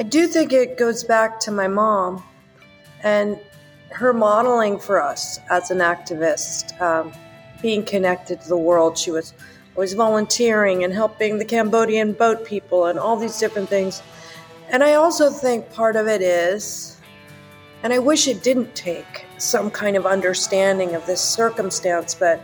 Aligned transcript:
I 0.00 0.02
do 0.02 0.26
think 0.26 0.54
it 0.54 0.78
goes 0.78 1.04
back 1.04 1.38
to 1.40 1.50
my 1.50 1.68
mom 1.68 2.24
and 3.02 3.38
her 3.90 4.14
modeling 4.14 4.78
for 4.78 4.98
us 4.98 5.38
as 5.50 5.70
an 5.70 5.80
activist, 5.80 6.80
um, 6.80 7.12
being 7.60 7.84
connected 7.84 8.40
to 8.40 8.48
the 8.48 8.56
world. 8.56 8.96
She 8.96 9.10
was 9.10 9.34
always 9.76 9.92
volunteering 9.92 10.84
and 10.84 10.94
helping 10.94 11.36
the 11.36 11.44
Cambodian 11.44 12.14
boat 12.14 12.46
people 12.46 12.86
and 12.86 12.98
all 12.98 13.18
these 13.18 13.38
different 13.38 13.68
things. 13.68 14.02
And 14.70 14.82
I 14.82 14.94
also 14.94 15.28
think 15.28 15.70
part 15.70 15.96
of 15.96 16.06
it 16.06 16.22
is, 16.22 16.96
and 17.82 17.92
I 17.92 17.98
wish 17.98 18.26
it 18.26 18.42
didn't 18.42 18.74
take 18.74 19.26
some 19.36 19.70
kind 19.70 19.98
of 19.98 20.06
understanding 20.06 20.94
of 20.94 21.04
this 21.04 21.20
circumstance, 21.20 22.14
but 22.14 22.40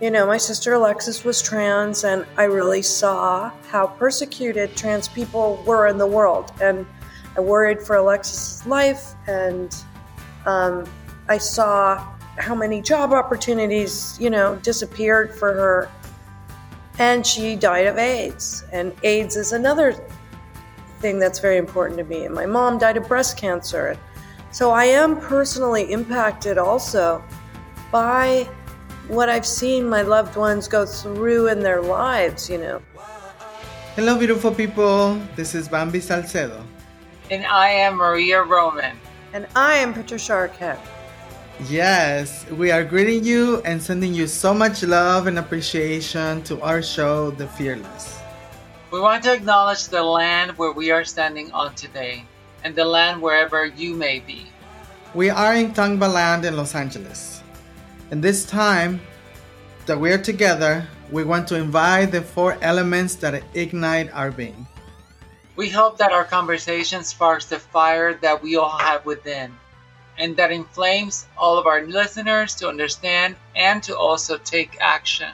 you 0.00 0.10
know, 0.10 0.26
my 0.26 0.36
sister 0.36 0.74
Alexis 0.74 1.24
was 1.24 1.42
trans, 1.42 2.04
and 2.04 2.24
I 2.36 2.44
really 2.44 2.82
saw 2.82 3.50
how 3.68 3.88
persecuted 3.88 4.76
trans 4.76 5.08
people 5.08 5.62
were 5.66 5.88
in 5.88 5.98
the 5.98 6.06
world. 6.06 6.52
And 6.60 6.86
I 7.36 7.40
worried 7.40 7.82
for 7.82 7.96
Alexis's 7.96 8.64
life, 8.66 9.14
and 9.26 9.74
um, 10.46 10.84
I 11.28 11.38
saw 11.38 12.16
how 12.36 12.54
many 12.54 12.80
job 12.80 13.12
opportunities, 13.12 14.16
you 14.20 14.30
know, 14.30 14.56
disappeared 14.56 15.34
for 15.34 15.52
her. 15.52 15.90
And 17.00 17.26
she 17.26 17.56
died 17.56 17.86
of 17.86 17.98
AIDS. 17.98 18.64
And 18.72 18.92
AIDS 19.02 19.36
is 19.36 19.52
another 19.52 19.94
thing 21.00 21.18
that's 21.18 21.40
very 21.40 21.56
important 21.56 21.98
to 21.98 22.04
me. 22.04 22.24
And 22.24 22.34
my 22.34 22.46
mom 22.46 22.78
died 22.78 22.96
of 22.96 23.06
breast 23.08 23.36
cancer. 23.36 23.98
So 24.52 24.70
I 24.70 24.84
am 24.84 25.20
personally 25.20 25.92
impacted 25.92 26.58
also 26.58 27.22
by 27.92 28.48
what 29.08 29.28
I've 29.28 29.46
seen 29.46 29.88
my 29.88 30.02
loved 30.02 30.36
ones 30.36 30.68
go 30.68 30.84
through 30.84 31.48
in 31.48 31.60
their 31.60 31.80
lives, 31.80 32.48
you 32.48 32.58
know. 32.58 32.82
Hello, 33.96 34.18
beautiful 34.18 34.54
people. 34.54 35.18
This 35.34 35.54
is 35.54 35.66
Bamby 35.66 36.00
Salcedo. 36.00 36.62
And 37.30 37.44
I 37.46 37.68
am 37.68 37.96
Maria 37.96 38.42
Roman. 38.42 38.96
And 39.32 39.46
I 39.56 39.76
am 39.76 39.92
Patricia 39.92 40.32
Arquette. 40.32 40.78
Yes, 41.68 42.46
we 42.50 42.70
are 42.70 42.84
greeting 42.84 43.24
you 43.24 43.60
and 43.64 43.82
sending 43.82 44.14
you 44.14 44.28
so 44.28 44.54
much 44.54 44.82
love 44.84 45.26
and 45.26 45.38
appreciation 45.38 46.42
to 46.44 46.60
our 46.62 46.82
show, 46.82 47.32
The 47.32 47.48
Fearless. 47.48 48.18
We 48.92 49.00
want 49.00 49.24
to 49.24 49.32
acknowledge 49.32 49.88
the 49.88 50.02
land 50.02 50.52
where 50.56 50.72
we 50.72 50.90
are 50.92 51.04
standing 51.04 51.50
on 51.52 51.74
today 51.74 52.24
and 52.62 52.76
the 52.76 52.84
land 52.84 53.20
wherever 53.20 53.66
you 53.66 53.94
may 53.94 54.20
be. 54.20 54.46
We 55.14 55.30
are 55.30 55.54
in 55.54 55.72
Tongva 55.72 56.12
Land 56.12 56.44
in 56.44 56.56
Los 56.56 56.74
Angeles. 56.74 57.37
And 58.10 58.22
this 58.22 58.46
time 58.46 59.00
that 59.86 60.00
we're 60.00 60.22
together, 60.22 60.86
we 61.10 61.24
want 61.24 61.46
to 61.48 61.56
invite 61.56 62.12
the 62.12 62.22
four 62.22 62.56
elements 62.62 63.14
that 63.16 63.42
ignite 63.54 64.12
our 64.12 64.30
being. 64.30 64.66
We 65.56 65.68
hope 65.68 65.98
that 65.98 66.12
our 66.12 66.24
conversation 66.24 67.02
sparks 67.04 67.46
the 67.46 67.58
fire 67.58 68.14
that 68.14 68.42
we 68.42 68.56
all 68.56 68.78
have 68.78 69.04
within 69.04 69.52
and 70.18 70.36
that 70.36 70.50
inflames 70.50 71.26
all 71.36 71.58
of 71.58 71.66
our 71.66 71.82
listeners 71.82 72.54
to 72.56 72.68
understand 72.68 73.36
and 73.54 73.82
to 73.82 73.96
also 73.96 74.38
take 74.38 74.76
action. 74.80 75.30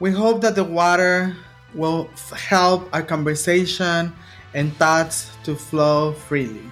We 0.00 0.10
hope 0.10 0.40
that 0.42 0.54
the 0.54 0.64
water 0.64 1.36
will 1.74 2.10
help 2.32 2.88
our 2.92 3.02
conversation 3.02 4.12
and 4.54 4.74
thoughts 4.76 5.30
to 5.44 5.54
flow 5.54 6.12
freely. 6.12 6.70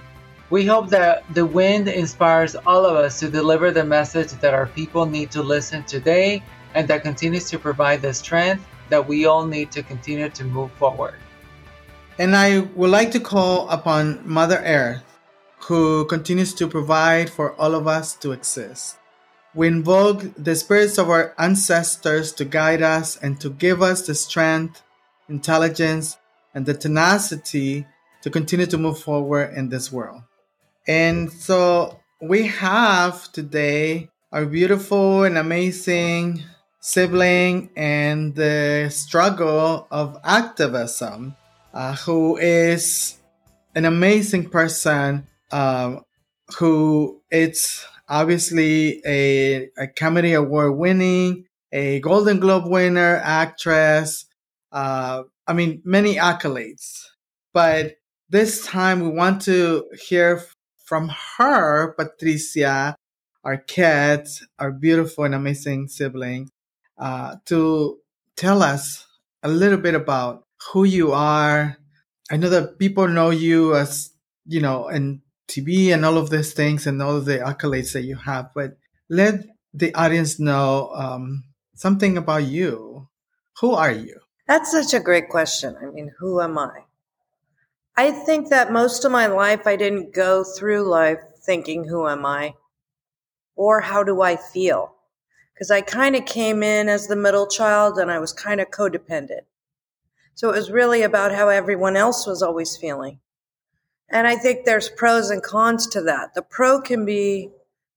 We 0.53 0.67
hope 0.67 0.89
that 0.89 1.23
the 1.33 1.47
wind 1.47 1.87
inspires 1.87 2.55
all 2.55 2.85
of 2.85 2.95
us 2.95 3.19
to 3.21 3.27
deliver 3.27 3.71
the 3.71 3.83
message 3.83 4.33
that 4.33 4.53
our 4.53 4.67
people 4.67 5.07
need 5.07 5.31
to 5.31 5.41
listen 5.41 5.83
today 5.85 6.43
and 6.75 6.87
that 6.89 7.01
continues 7.01 7.49
to 7.49 7.57
provide 7.57 8.03
the 8.03 8.13
strength 8.13 8.63
that 8.89 9.07
we 9.07 9.25
all 9.25 9.47
need 9.47 9.71
to 9.71 9.81
continue 9.81 10.29
to 10.29 10.43
move 10.43 10.71
forward. 10.73 11.15
And 12.19 12.35
I 12.35 12.59
would 12.75 12.91
like 12.91 13.09
to 13.13 13.19
call 13.19 13.67
upon 13.67 14.21
Mother 14.29 14.61
Earth, 14.63 15.01
who 15.61 16.05
continues 16.05 16.53
to 16.53 16.67
provide 16.67 17.31
for 17.31 17.53
all 17.53 17.73
of 17.73 17.87
us 17.87 18.13
to 18.17 18.31
exist. 18.31 18.97
We 19.55 19.67
invoke 19.69 20.21
the 20.37 20.55
spirits 20.55 20.99
of 20.99 21.09
our 21.09 21.33
ancestors 21.39 22.31
to 22.33 22.45
guide 22.45 22.83
us 22.83 23.17
and 23.17 23.41
to 23.41 23.49
give 23.49 23.81
us 23.81 24.05
the 24.05 24.13
strength, 24.13 24.83
intelligence, 25.27 26.17
and 26.53 26.67
the 26.67 26.75
tenacity 26.75 27.87
to 28.21 28.29
continue 28.29 28.67
to 28.67 28.77
move 28.77 28.99
forward 28.99 29.57
in 29.57 29.69
this 29.69 29.91
world. 29.91 30.21
And 30.87 31.31
so 31.31 31.99
we 32.21 32.47
have 32.47 33.31
today 33.31 34.09
our 34.31 34.45
beautiful 34.45 35.23
and 35.23 35.37
amazing 35.37 36.43
sibling 36.81 37.69
and 37.77 38.35
the 38.35 38.89
struggle 38.91 39.87
of 39.89 40.17
activism, 40.23 41.35
uh, 41.73 41.95
who 41.95 42.35
is 42.37 43.17
an 43.75 43.85
amazing 43.85 44.49
person 44.49 45.27
um, 45.51 46.01
who 46.57 47.21
it's 47.31 47.87
obviously 48.09 49.01
a 49.05 49.69
Academy 49.77 50.33
Award 50.33 50.75
winning, 50.75 51.45
a 51.71 51.99
Golden 52.01 52.39
Globe 52.39 52.67
winner, 52.67 53.21
actress. 53.23 54.25
Uh, 54.71 55.23
I 55.47 55.53
mean, 55.53 55.81
many 55.85 56.15
accolades. 56.15 57.05
But 57.53 57.95
this 58.29 58.65
time 58.65 59.01
we 59.01 59.09
want 59.09 59.43
to 59.43 59.85
hear 60.07 60.43
from 60.83 61.09
her, 61.37 61.93
Patricia, 61.93 62.95
Arquette, 63.45 64.43
our 64.59 64.71
beautiful 64.71 65.23
and 65.23 65.35
amazing 65.35 65.87
sibling, 65.87 66.49
uh, 66.97 67.37
to 67.45 67.99
tell 68.35 68.61
us 68.61 69.07
a 69.41 69.49
little 69.49 69.77
bit 69.77 69.95
about 69.95 70.45
who 70.71 70.83
you 70.83 71.11
are. 71.11 71.77
I 72.31 72.37
know 72.37 72.49
that 72.49 72.79
people 72.79 73.07
know 73.07 73.31
you 73.31 73.75
as, 73.75 74.11
you 74.45 74.61
know, 74.61 74.87
in 74.87 75.21
TV 75.47 75.93
and 75.93 76.05
all 76.05 76.17
of 76.17 76.29
these 76.29 76.53
things 76.53 76.87
and 76.87 77.01
all 77.01 77.17
of 77.17 77.25
the 77.25 77.39
accolades 77.39 77.93
that 77.93 78.03
you 78.03 78.15
have, 78.15 78.51
but 78.55 78.77
let 79.09 79.43
the 79.73 79.93
audience 79.95 80.39
know 80.39 80.91
um, 80.93 81.43
something 81.75 82.17
about 82.17 82.43
you. 82.43 83.09
Who 83.59 83.73
are 83.73 83.91
you? 83.91 84.19
That's 84.47 84.71
such 84.71 84.93
a 84.93 85.03
great 85.03 85.29
question. 85.29 85.75
I 85.81 85.85
mean, 85.85 86.11
who 86.19 86.41
am 86.41 86.57
I? 86.57 86.83
I 87.95 88.11
think 88.11 88.49
that 88.49 88.71
most 88.71 89.05
of 89.05 89.11
my 89.11 89.27
life 89.27 89.67
I 89.67 89.75
didn't 89.75 90.13
go 90.13 90.43
through 90.43 90.89
life 90.89 91.19
thinking, 91.45 91.87
who 91.87 92.07
am 92.07 92.25
I? 92.25 92.55
Or 93.55 93.81
how 93.81 94.03
do 94.03 94.21
I 94.21 94.35
feel? 94.35 94.95
Because 95.53 95.69
I 95.69 95.81
kind 95.81 96.15
of 96.15 96.25
came 96.25 96.63
in 96.63 96.89
as 96.89 97.07
the 97.07 97.15
middle 97.15 97.45
child 97.45 97.99
and 97.99 98.09
I 98.09 98.17
was 98.17 98.33
kind 98.33 98.59
of 98.59 98.71
codependent. 98.71 99.41
So 100.33 100.49
it 100.49 100.55
was 100.55 100.71
really 100.71 101.03
about 101.03 101.35
how 101.35 101.49
everyone 101.49 101.95
else 101.95 102.25
was 102.25 102.41
always 102.41 102.75
feeling. 102.75 103.19
And 104.09 104.25
I 104.25 104.35
think 104.35 104.65
there's 104.65 104.89
pros 104.89 105.29
and 105.29 105.43
cons 105.43 105.85
to 105.87 106.01
that. 106.01 106.33
The 106.33 106.41
pro 106.41 106.81
can 106.81 107.05
be 107.05 107.51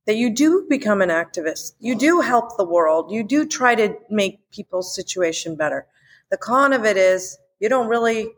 that 0.06 0.16
you 0.16 0.28
do 0.28 0.66
become 0.68 1.00
an 1.00 1.08
activist. 1.08 1.72
You 1.80 1.94
do 1.94 2.20
help 2.20 2.56
the 2.56 2.64
world. 2.64 3.10
You 3.10 3.24
do 3.24 3.46
try 3.46 3.74
to 3.74 3.96
make 4.10 4.50
people's 4.50 4.94
situation 4.94 5.56
better. 5.56 5.86
The 6.30 6.36
con 6.36 6.74
of 6.74 6.84
it 6.84 6.98
is 6.98 7.38
you 7.60 7.70
don't 7.70 7.88
really 7.88 8.28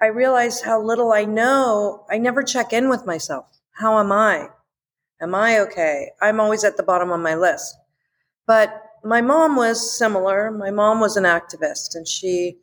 I 0.00 0.06
realize 0.06 0.60
how 0.60 0.80
little 0.80 1.12
I 1.12 1.24
know. 1.24 2.04
I 2.08 2.18
never 2.18 2.42
check 2.42 2.72
in 2.72 2.88
with 2.88 3.04
myself. 3.04 3.46
How 3.72 3.98
am 3.98 4.12
I? 4.12 4.48
Am 5.20 5.34
I 5.34 5.58
okay? 5.60 6.10
I'm 6.22 6.38
always 6.38 6.62
at 6.62 6.76
the 6.76 6.84
bottom 6.84 7.10
of 7.10 7.20
my 7.20 7.34
list. 7.34 7.76
But 8.46 8.82
my 9.02 9.20
mom 9.20 9.56
was 9.56 9.96
similar. 9.98 10.52
My 10.52 10.70
mom 10.70 11.00
was 11.00 11.16
an 11.16 11.24
activist 11.24 11.94
and 11.94 12.06
she, 12.06 12.58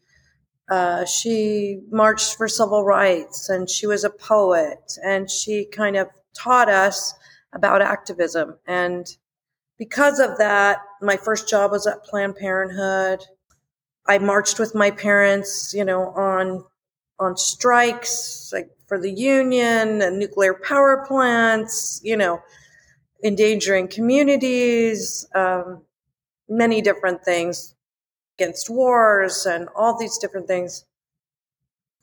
uh, 0.72 1.06
she 1.06 1.81
marched 1.91 2.35
for 2.35 2.47
civil 2.47 2.85
rights 2.85 3.50
and 3.50 3.69
she 3.69 3.85
was 3.85 4.06
a 4.06 4.09
poet 4.09 4.94
and 5.03 5.29
she 5.29 5.66
kind 5.66 5.97
of 5.97 6.07
taught 6.34 6.69
us 6.69 7.13
about 7.53 7.81
activism. 7.81 8.57
And 8.66 9.06
because 9.78 10.19
of 10.19 10.38
that, 10.38 10.79
my 11.02 11.17
first 11.17 11.50
job 11.50 11.72
was 11.72 11.85
at 11.85 12.03
Planned 12.06 12.38
Parenthood. 12.38 13.25
I 14.07 14.19
marched 14.19 14.57
with 14.57 14.73
my 14.73 14.91
parents, 14.91 15.73
you 15.73 15.84
know, 15.84 16.09
on 16.12 16.63
on 17.20 17.38
strikes 17.38 18.52
like 18.53 18.70
for 18.88 19.00
the 19.00 19.12
union 19.12 20.02
and 20.02 20.20
nuclear 20.20 20.53
power 20.53 21.06
plants, 21.08 22.00
you 22.03 22.16
know, 22.16 22.41
endangering 23.23 23.88
communities, 23.88 25.28
um, 25.34 25.82
many 26.47 26.82
different 26.82 27.23
things 27.23 27.76
against 28.38 28.70
wars 28.70 29.46
and 29.46 29.67
all 29.76 29.97
these 29.97 30.17
different 30.17 30.47
things. 30.47 30.85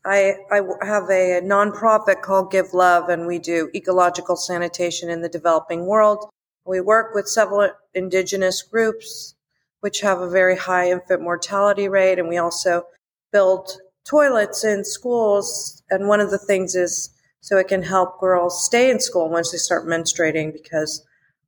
I, 0.05 0.35
I 0.51 0.57
have 0.85 1.05
a 1.05 1.41
nonprofit 1.45 2.23
called 2.23 2.53
GiveLove, 2.53 3.09
and 3.09 3.25
we 3.25 3.39
do 3.39 3.71
ecological 3.73 4.35
sanitation 4.35 5.09
in 5.09 5.23
the 5.23 5.29
developing 5.29 5.87
world. 5.87 6.29
We 6.65 6.81
work 6.81 7.15
with 7.15 7.29
several 7.29 7.71
indigenous 7.95 8.63
groups, 8.63 9.37
which 9.81 10.01
have 10.01 10.21
a 10.21 10.29
very 10.29 10.57
high 10.57 10.91
infant 10.91 11.23
mortality 11.23 11.89
rate, 11.89 12.19
and 12.19 12.29
we 12.29 12.39
also 12.39 12.87
build 13.33 13.79
toilets 14.05 14.65
in 14.65 14.85
schools. 14.85 15.83
And 15.91 16.09
one 16.09 16.21
of 16.21 16.31
the 16.31 16.39
things 16.39 16.75
is 16.75 17.11
so 17.41 17.57
it 17.57 17.69
can 17.69 17.83
help 17.83 18.21
girls 18.21 18.65
stay 18.65 18.91
in 18.91 19.01
school 19.01 19.29
once 19.29 19.51
they 19.51 19.59
start 19.59 19.87
menstruating 19.87 20.53
because 20.53 21.05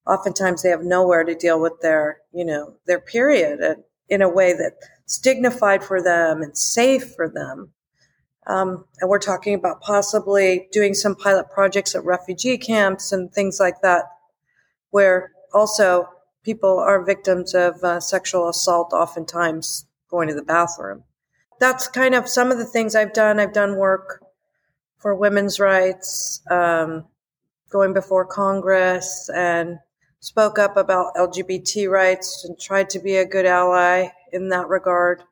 oftentimes 0.07 0.63
they 0.63 0.71
have 0.71 0.83
nowhere 0.83 1.25
to 1.25 1.35
deal 1.35 1.61
with 1.61 1.81
their, 1.81 2.19
you 2.33 2.45
know, 2.45 2.75
their 2.87 3.01
period 3.01 3.61
in 4.09 4.23
a 4.23 4.29
way 4.29 4.53
that's 4.53 5.19
dignified 5.19 5.83
for 5.83 6.03
them 6.03 6.43
and 6.43 6.57
safe 6.57 7.15
for 7.15 7.29
them. 7.29 7.71
Um, 8.47 8.85
and 9.01 9.09
we're 9.09 9.19
talking 9.19 9.55
about 9.55 9.81
possibly 9.81 10.69
doing 10.73 10.93
some 10.95 11.15
pilot 11.15 11.51
projects 11.51 11.95
at 11.95 12.05
refugee 12.05 12.59
camps 12.59 13.13
and 13.13 13.33
things 13.33 13.59
like 13.59 13.81
that, 13.83 14.05
where 14.91 15.33
also 15.55 16.09
people 16.43 16.79
are 16.79 17.05
victims 17.05 17.55
of 17.55 17.83
uh, 17.83 18.01
sexual 18.01 18.49
assault, 18.49 18.93
oftentimes 18.93 19.87
going 20.11 20.29
to 20.29 20.35
the 20.35 20.43
bathroom. 20.43 21.05
That's 21.61 21.89
kind 21.89 22.15
of 22.15 22.29
some 22.29 22.51
of 22.51 22.59
the 22.59 22.65
things 22.65 22.95
I've 22.95 23.13
done. 23.13 23.39
I've 23.39 23.53
done 23.53 23.77
work 23.77 24.23
for 24.99 25.15
women's 25.15 25.61
rights, 25.61 26.43
um, 26.51 27.05
going 27.71 27.93
before 27.93 28.25
Congress, 28.25 29.29
and 29.35 29.79
spoke 30.21 30.59
up 30.59 30.77
about 30.79 31.15
LGBT 31.15 31.91
rights 31.91 32.45
and 32.45 32.59
tried 32.59 32.89
to 32.91 32.99
be 32.99 33.17
a 33.17 33.27
good 33.27 33.45
ally 33.45 34.09
in 34.33 34.49
that 34.49 34.69
regard. 34.69 35.23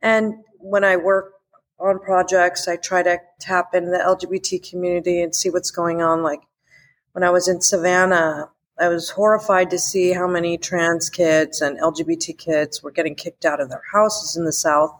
And 0.00 0.34
when 0.58 0.84
I 0.84 0.96
work 0.96 1.32
on 1.80 1.98
projects, 1.98 2.68
I 2.68 2.76
try 2.76 3.02
to 3.02 3.18
tap 3.40 3.74
into 3.74 3.90
the 3.90 3.98
LGBT 3.98 4.70
community 4.70 5.20
and 5.20 5.34
see 5.34 5.50
what's 5.50 5.72
going 5.72 6.00
on. 6.00 6.22
Like 6.22 6.42
when 7.12 7.24
I 7.24 7.30
was 7.30 7.48
in 7.48 7.60
Savannah, 7.60 8.50
I 8.78 8.88
was 8.88 9.10
horrified 9.10 9.70
to 9.70 9.78
see 9.78 10.12
how 10.12 10.28
many 10.28 10.58
trans 10.58 11.10
kids 11.10 11.60
and 11.60 11.80
LGBT 11.80 12.38
kids 12.38 12.82
were 12.82 12.90
getting 12.90 13.14
kicked 13.14 13.44
out 13.44 13.60
of 13.60 13.68
their 13.68 13.82
houses 13.92 14.36
in 14.36 14.44
the 14.44 14.52
South 14.52 14.94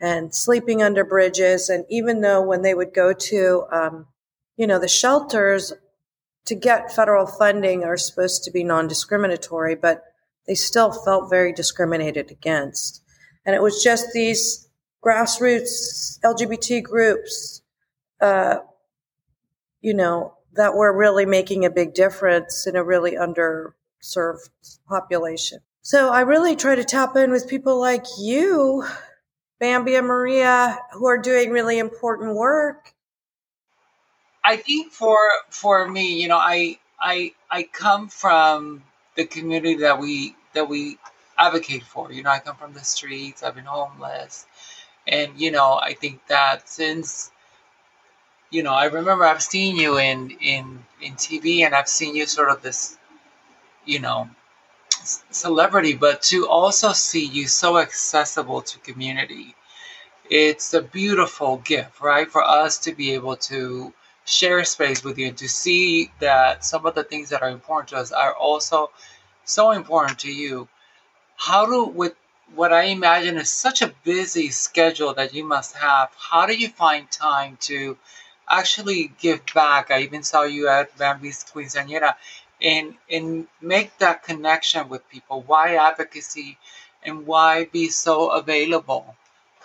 and 0.00 0.34
sleeping 0.34 0.82
under 0.82 1.04
bridges. 1.04 1.68
And 1.68 1.84
even 1.88 2.20
though 2.20 2.40
when 2.42 2.62
they 2.62 2.74
would 2.74 2.94
go 2.94 3.12
to, 3.12 3.64
um, 3.70 4.06
you 4.56 4.66
know, 4.66 4.78
the 4.78 4.88
shelters 4.88 5.72
to 6.46 6.54
get 6.54 6.92
federal 6.92 7.26
funding 7.26 7.84
are 7.84 7.96
supposed 7.96 8.44
to 8.44 8.50
be 8.50 8.64
non 8.64 8.88
discriminatory, 8.88 9.74
but 9.74 10.04
they 10.46 10.54
still 10.54 10.92
felt 10.92 11.30
very 11.30 11.52
discriminated 11.52 12.30
against. 12.30 13.02
And 13.44 13.54
it 13.54 13.62
was 13.62 13.82
just 13.82 14.12
these 14.12 14.68
grassroots 15.04 16.18
LGBT 16.24 16.82
groups, 16.82 17.62
uh, 18.20 18.56
you 19.80 19.94
know, 19.94 20.34
that 20.54 20.74
were 20.74 20.96
really 20.96 21.26
making 21.26 21.64
a 21.64 21.70
big 21.70 21.94
difference 21.94 22.66
in 22.66 22.76
a 22.76 22.84
really 22.84 23.12
underserved 23.12 24.50
population. 24.88 25.60
So 25.82 26.10
I 26.10 26.20
really 26.20 26.56
try 26.56 26.74
to 26.74 26.84
tap 26.84 27.16
in 27.16 27.30
with 27.30 27.48
people 27.48 27.80
like 27.80 28.04
you, 28.18 28.84
Bamby 29.60 29.94
and 29.94 30.06
Maria, 30.06 30.78
who 30.92 31.06
are 31.06 31.18
doing 31.18 31.50
really 31.50 31.78
important 31.78 32.34
work. 32.34 32.94
I 34.42 34.56
think 34.56 34.92
for 34.92 35.18
for 35.50 35.86
me, 35.88 36.20
you 36.22 36.28
know, 36.28 36.38
I 36.38 36.78
I 36.98 37.34
I 37.50 37.64
come 37.64 38.08
from 38.08 38.82
the 39.16 39.26
community 39.26 39.76
that 39.76 39.98
we 40.00 40.34
that 40.54 40.68
we 40.68 40.98
advocate 41.38 41.84
for. 41.84 42.10
You 42.10 42.22
know, 42.22 42.30
I 42.30 42.38
come 42.38 42.56
from 42.56 42.72
the 42.72 42.84
streets. 42.84 43.42
I've 43.42 43.54
been 43.54 43.66
homeless, 43.66 44.46
and 45.06 45.38
you 45.38 45.50
know, 45.50 45.78
I 45.82 45.92
think 45.94 46.26
that 46.28 46.68
since 46.68 47.30
you 48.50 48.62
know, 48.62 48.72
I 48.72 48.86
remember 48.86 49.24
I've 49.24 49.42
seen 49.42 49.76
you 49.76 49.98
in 49.98 50.30
in 50.40 50.84
in 51.02 51.14
TV, 51.14 51.64
and 51.66 51.74
I've 51.74 51.88
seen 51.88 52.16
you 52.16 52.26
sort 52.26 52.50
of 52.50 52.62
this, 52.62 52.96
you 53.84 54.00
know, 54.00 54.28
celebrity, 55.30 55.94
but 55.94 56.22
to 56.22 56.48
also 56.48 56.92
see 56.92 57.24
you 57.24 57.46
so 57.46 57.78
accessible 57.78 58.62
to 58.62 58.78
community, 58.80 59.54
it's 60.28 60.74
a 60.74 60.82
beautiful 60.82 61.58
gift, 61.58 62.00
right? 62.00 62.30
For 62.30 62.42
us 62.42 62.78
to 62.78 62.94
be 62.94 63.12
able 63.14 63.36
to 63.36 63.92
share 64.24 64.64
space 64.64 65.02
with 65.02 65.18
you 65.18 65.28
and 65.28 65.38
to 65.38 65.48
see 65.48 66.10
that 66.20 66.64
some 66.64 66.86
of 66.86 66.94
the 66.94 67.04
things 67.04 67.30
that 67.30 67.42
are 67.42 67.50
important 67.50 67.88
to 67.88 67.96
us 67.96 68.12
are 68.12 68.34
also 68.34 68.90
so 69.44 69.72
important 69.72 70.18
to 70.20 70.32
you. 70.32 70.68
How 71.36 71.66
do 71.66 71.84
with 71.84 72.14
what 72.54 72.72
I 72.72 72.84
imagine 72.84 73.36
is 73.38 73.50
such 73.50 73.82
a 73.82 73.94
busy 74.04 74.50
schedule 74.50 75.14
that 75.14 75.34
you 75.34 75.44
must 75.44 75.76
have, 75.76 76.10
how 76.16 76.46
do 76.46 76.54
you 76.54 76.68
find 76.68 77.10
time 77.10 77.56
to 77.62 77.96
actually 78.50 79.12
give 79.20 79.40
back. 79.54 79.90
I 79.90 80.00
even 80.00 80.22
saw 80.22 80.42
you 80.42 80.68
at 80.68 80.96
Bamby's 80.98 81.44
Quinceañera 81.44 82.14
and 82.62 82.94
and 83.10 83.46
make 83.60 83.96
that 83.98 84.22
connection 84.22 84.88
with 84.88 85.08
people. 85.08 85.42
Why 85.46 85.76
advocacy, 85.76 86.58
and 87.02 87.26
why 87.26 87.64
be 87.64 87.88
so 87.88 88.30
available 88.30 89.16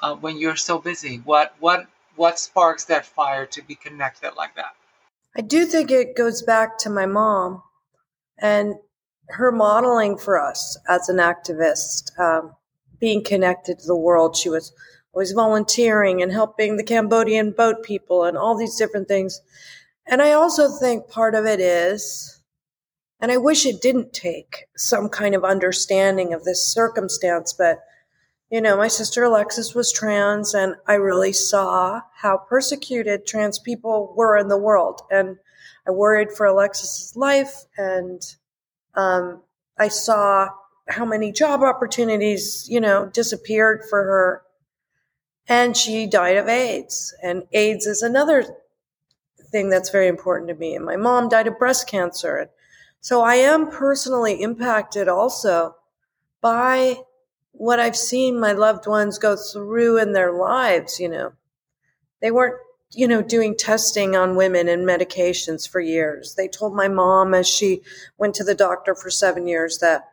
uh, 0.02 0.16
when 0.16 0.38
you're 0.38 0.56
so 0.56 0.80
busy? 0.80 1.18
What 1.18 1.56
what 1.60 1.88
what 2.16 2.40
sparks 2.40 2.86
that 2.86 3.06
fire 3.06 3.46
to 3.48 3.62
be 3.62 3.76
connected 3.76 4.34
like 4.36 4.56
that? 4.56 4.76
I 5.38 5.42
do 5.42 5.66
think 5.66 5.92
it 5.92 6.16
goes 6.16 6.42
back 6.42 6.78
to 6.80 6.90
my 6.90 7.06
mom 7.06 7.62
and 8.38 8.76
her 9.28 9.52
modeling 9.52 10.18
for 10.18 10.40
us 10.42 10.78
as 10.88 11.10
an 11.10 11.18
activist, 11.18 12.18
um, 12.20 12.56
being 13.00 13.24
connected 13.24 13.80
to 13.80 13.88
the 13.88 13.96
world. 13.96 14.36
She 14.38 14.50
was 14.50 14.72
always 15.14 15.32
volunteering 15.32 16.22
and 16.22 16.32
helping 16.32 16.78
the 16.78 16.84
Cambodian 16.84 17.52
boat 17.52 17.84
people 17.84 18.24
and 18.24 18.38
all 18.38 18.58
these 18.58 18.76
different 18.76 19.08
things. 19.08 19.42
And 20.06 20.22
I 20.22 20.34
also 20.34 20.70
think 20.70 21.10
part 21.10 21.36
of 21.36 21.46
it 21.46 21.60
is, 21.60 22.35
and 23.20 23.32
I 23.32 23.38
wish 23.38 23.66
it 23.66 23.82
didn't 23.82 24.14
take 24.14 24.66
some 24.76 25.10
kind 25.10 25.36
of 25.36 25.44
understanding 25.44 26.34
of 26.34 26.44
this 26.44 26.68
circumstance, 26.68 27.54
but 27.54 27.84
you 28.52 28.62
know, 28.62 28.78
my 28.78 28.88
sister 28.88 29.24
Alexis 29.24 29.74
was 29.74 29.92
trans 29.92 30.54
and 30.54 30.76
I 30.88 30.94
really 30.94 31.34
saw 31.34 32.02
how 32.16 32.38
persecuted 32.38 33.26
trans 33.26 33.58
people 33.58 34.14
were 34.16 34.38
in 34.38 34.50
the 34.50 34.58
world. 34.58 35.02
And 35.10 35.38
I 35.88 35.92
worried 35.92 36.32
for 36.32 36.46
Alexis's 36.46 37.16
life 37.16 37.66
and, 37.78 38.22
um, 38.94 39.42
I 39.78 39.88
saw 39.90 40.50
how 40.88 41.06
many 41.06 41.32
job 41.32 41.64
opportunities, 41.64 42.68
you 42.70 42.80
know, 42.80 43.08
disappeared 43.08 43.84
for 43.90 44.04
her 44.04 44.42
and 45.48 45.76
she 45.76 46.08
died 46.08 46.38
of 46.38 46.48
AIDS. 46.48 47.14
And 47.22 47.44
AIDS 47.52 47.86
is 47.86 48.02
another 48.02 48.46
thing 49.52 49.70
that's 49.70 49.90
very 49.90 50.08
important 50.08 50.50
to 50.50 50.56
me. 50.56 50.76
And 50.76 50.86
my 50.86 50.96
mom 50.96 51.30
died 51.30 51.48
of 51.48 51.60
breast 51.60 51.88
cancer. 51.88 52.50
So 53.06 53.22
I 53.22 53.36
am 53.36 53.70
personally 53.70 54.42
impacted 54.42 55.08
also 55.08 55.76
by 56.42 57.04
what 57.52 57.80
I've 57.80 57.96
seen 57.96 58.40
my 58.40 58.52
loved 58.52 58.88
ones 58.88 59.20
go 59.20 59.36
through 59.36 60.00
in 60.00 60.14
their 60.14 60.34
lives, 60.34 61.00
you 61.00 61.10
know. 61.10 61.34
They 62.20 62.32
weren't, 62.32 62.56
you 62.94 63.08
know, 63.08 63.22
doing 63.22 63.56
testing 63.56 64.16
on 64.16 64.36
women 64.36 64.68
and 64.68 64.88
medications 64.88 65.70
for 65.70 65.80
years. 65.80 66.34
They 66.34 66.48
told 66.48 66.74
my 66.74 66.88
mom 66.88 67.36
as 67.36 67.48
she 67.48 67.84
went 68.18 68.34
to 68.36 68.44
the 68.44 68.56
doctor 68.56 68.96
for 68.96 69.12
seven 69.12 69.48
years 69.48 69.78
that 69.82 70.10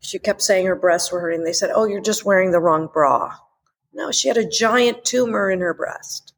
she 0.00 0.18
kept 0.18 0.40
saying 0.40 0.64
her 0.64 0.74
breasts 0.74 1.12
were 1.12 1.20
hurting. 1.20 1.44
They 1.44 1.52
said, 1.52 1.72
Oh, 1.74 1.84
you're 1.84 2.00
just 2.00 2.24
wearing 2.24 2.52
the 2.52 2.60
wrong 2.60 2.88
bra. 2.90 3.34
No, 3.92 4.10
she 4.10 4.28
had 4.28 4.38
a 4.38 4.48
giant 4.48 5.04
tumor 5.04 5.50
in 5.50 5.60
her 5.60 5.74
breast, 5.74 6.32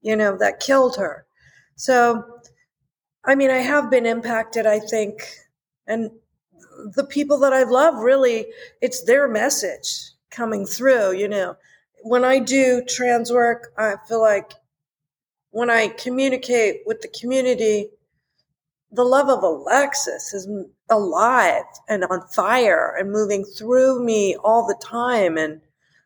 you 0.00 0.16
know, 0.16 0.38
that 0.38 0.58
killed 0.58 0.96
her. 0.96 1.26
So, 1.76 2.40
I 3.24 3.34
mean, 3.34 3.50
I 3.50 3.58
have 3.58 3.90
been 3.90 4.06
impacted, 4.06 4.66
I 4.66 4.78
think. 4.78 5.22
And 5.86 6.10
the 6.94 7.04
people 7.04 7.38
that 7.40 7.52
I 7.52 7.64
love, 7.64 8.02
really, 8.02 8.46
it's 8.80 9.04
their 9.04 9.28
message 9.28 10.12
coming 10.30 10.66
through, 10.66 11.12
you 11.12 11.28
know. 11.28 11.56
When 12.02 12.24
I 12.24 12.38
do 12.38 12.82
trans 12.88 13.30
work, 13.30 13.72
I 13.76 13.96
feel 14.08 14.20
like 14.20 14.52
when 15.50 15.68
I 15.68 15.88
communicate 15.88 16.82
with 16.86 17.02
the 17.02 17.08
community, 17.08 17.90
the 18.90 19.04
love 19.04 19.28
of 19.28 19.42
Alexis 19.42 20.32
is 20.32 20.48
alive 20.88 21.64
and 21.88 22.04
on 22.04 22.26
fire 22.28 22.94
and 22.98 23.12
moving 23.12 23.44
through 23.44 24.04
me 24.04 24.36
all 24.36 24.66
the 24.66 24.80
time. 24.82 25.36
And 25.36 25.60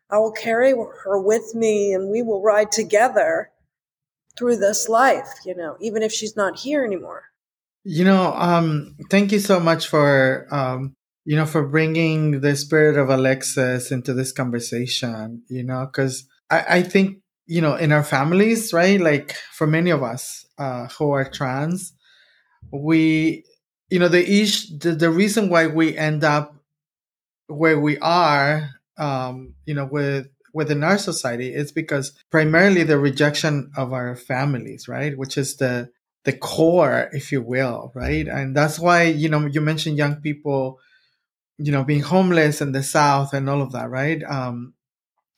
I 0.09 0.17
will 0.17 0.31
carry 0.31 0.71
her 0.71 1.19
with 1.19 1.55
me 1.55 1.93
and 1.93 2.09
we 2.09 2.21
will 2.21 2.41
ride 2.41 2.71
together 2.71 3.51
through 4.37 4.57
this 4.57 4.89
life, 4.89 5.29
you 5.45 5.55
know, 5.55 5.77
even 5.79 6.03
if 6.03 6.11
she's 6.11 6.35
not 6.35 6.59
here 6.59 6.83
anymore. 6.83 7.23
You 7.83 8.03
know, 8.03 8.33
um, 8.33 8.95
thank 9.09 9.31
you 9.31 9.39
so 9.39 9.59
much 9.59 9.87
for, 9.87 10.47
um, 10.51 10.93
you 11.23 11.35
know, 11.35 11.45
for 11.45 11.67
bringing 11.67 12.41
the 12.41 12.55
spirit 12.55 12.97
of 12.97 13.09
Alexis 13.09 13.91
into 13.91 14.13
this 14.13 14.31
conversation, 14.31 15.43
you 15.49 15.63
know, 15.63 15.85
because 15.85 16.27
I, 16.49 16.65
I 16.69 16.81
think, 16.81 17.19
you 17.45 17.61
know, 17.61 17.75
in 17.75 17.91
our 17.91 18.03
families, 18.03 18.73
right? 18.73 18.99
Like 18.99 19.35
for 19.53 19.67
many 19.67 19.91
of 19.91 20.01
us 20.01 20.45
uh, 20.57 20.87
who 20.97 21.11
are 21.11 21.29
trans, 21.29 21.93
we, 22.71 23.43
you 23.89 23.99
know, 23.99 24.07
the, 24.07 24.27
ish, 24.27 24.69
the, 24.69 24.93
the 24.93 25.11
reason 25.11 25.49
why 25.49 25.67
we 25.67 25.95
end 25.95 26.23
up 26.23 26.55
where 27.47 27.79
we 27.79 27.99
are 27.99 28.71
um, 28.97 29.55
you 29.65 29.73
know, 29.73 29.87
with 29.89 30.27
within 30.55 30.85
our 30.85 30.97
society 30.97 31.53
is 31.53 31.73
because 31.73 32.13
primarily 32.31 32.83
the 32.83 32.97
rejection 32.97 33.69
of 33.75 33.91
our 33.91 34.15
families, 34.15 34.87
right? 34.87 35.15
Which 35.17 35.37
is 35.37 35.57
the 35.57 35.89
the 36.23 36.33
core, 36.33 37.09
if 37.11 37.31
you 37.31 37.41
will, 37.41 37.91
right? 37.93 38.27
And 38.27 38.55
that's 38.55 38.79
why, 38.79 39.03
you 39.03 39.29
know, 39.29 39.45
you 39.45 39.61
mentioned 39.61 39.97
young 39.97 40.15
people, 40.21 40.79
you 41.59 41.71
know, 41.71 41.83
being 41.83 42.01
homeless 42.01 42.61
in 42.61 42.71
the 42.71 42.81
South 42.81 43.33
and 43.33 43.47
all 43.47 43.61
of 43.61 43.73
that, 43.73 43.91
right? 43.91 44.23
Um, 44.23 44.73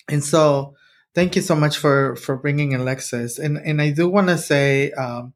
and 0.07 0.23
so 0.23 0.75
thank 1.13 1.35
you 1.35 1.41
so 1.41 1.57
much 1.57 1.77
for, 1.77 2.15
for 2.15 2.37
bringing 2.37 2.73
Alexis. 2.73 3.37
And, 3.37 3.57
and 3.57 3.81
I 3.81 3.89
do 3.89 4.07
want 4.07 4.29
to 4.29 4.37
say, 4.37 4.91
um, 4.91 5.33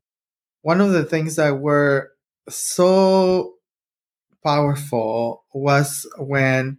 one 0.62 0.80
of 0.80 0.94
the 0.94 1.04
things 1.04 1.36
that 1.36 1.60
were 1.60 2.12
so 2.48 3.56
powerful 4.46 5.44
was 5.54 6.08
when 6.18 6.78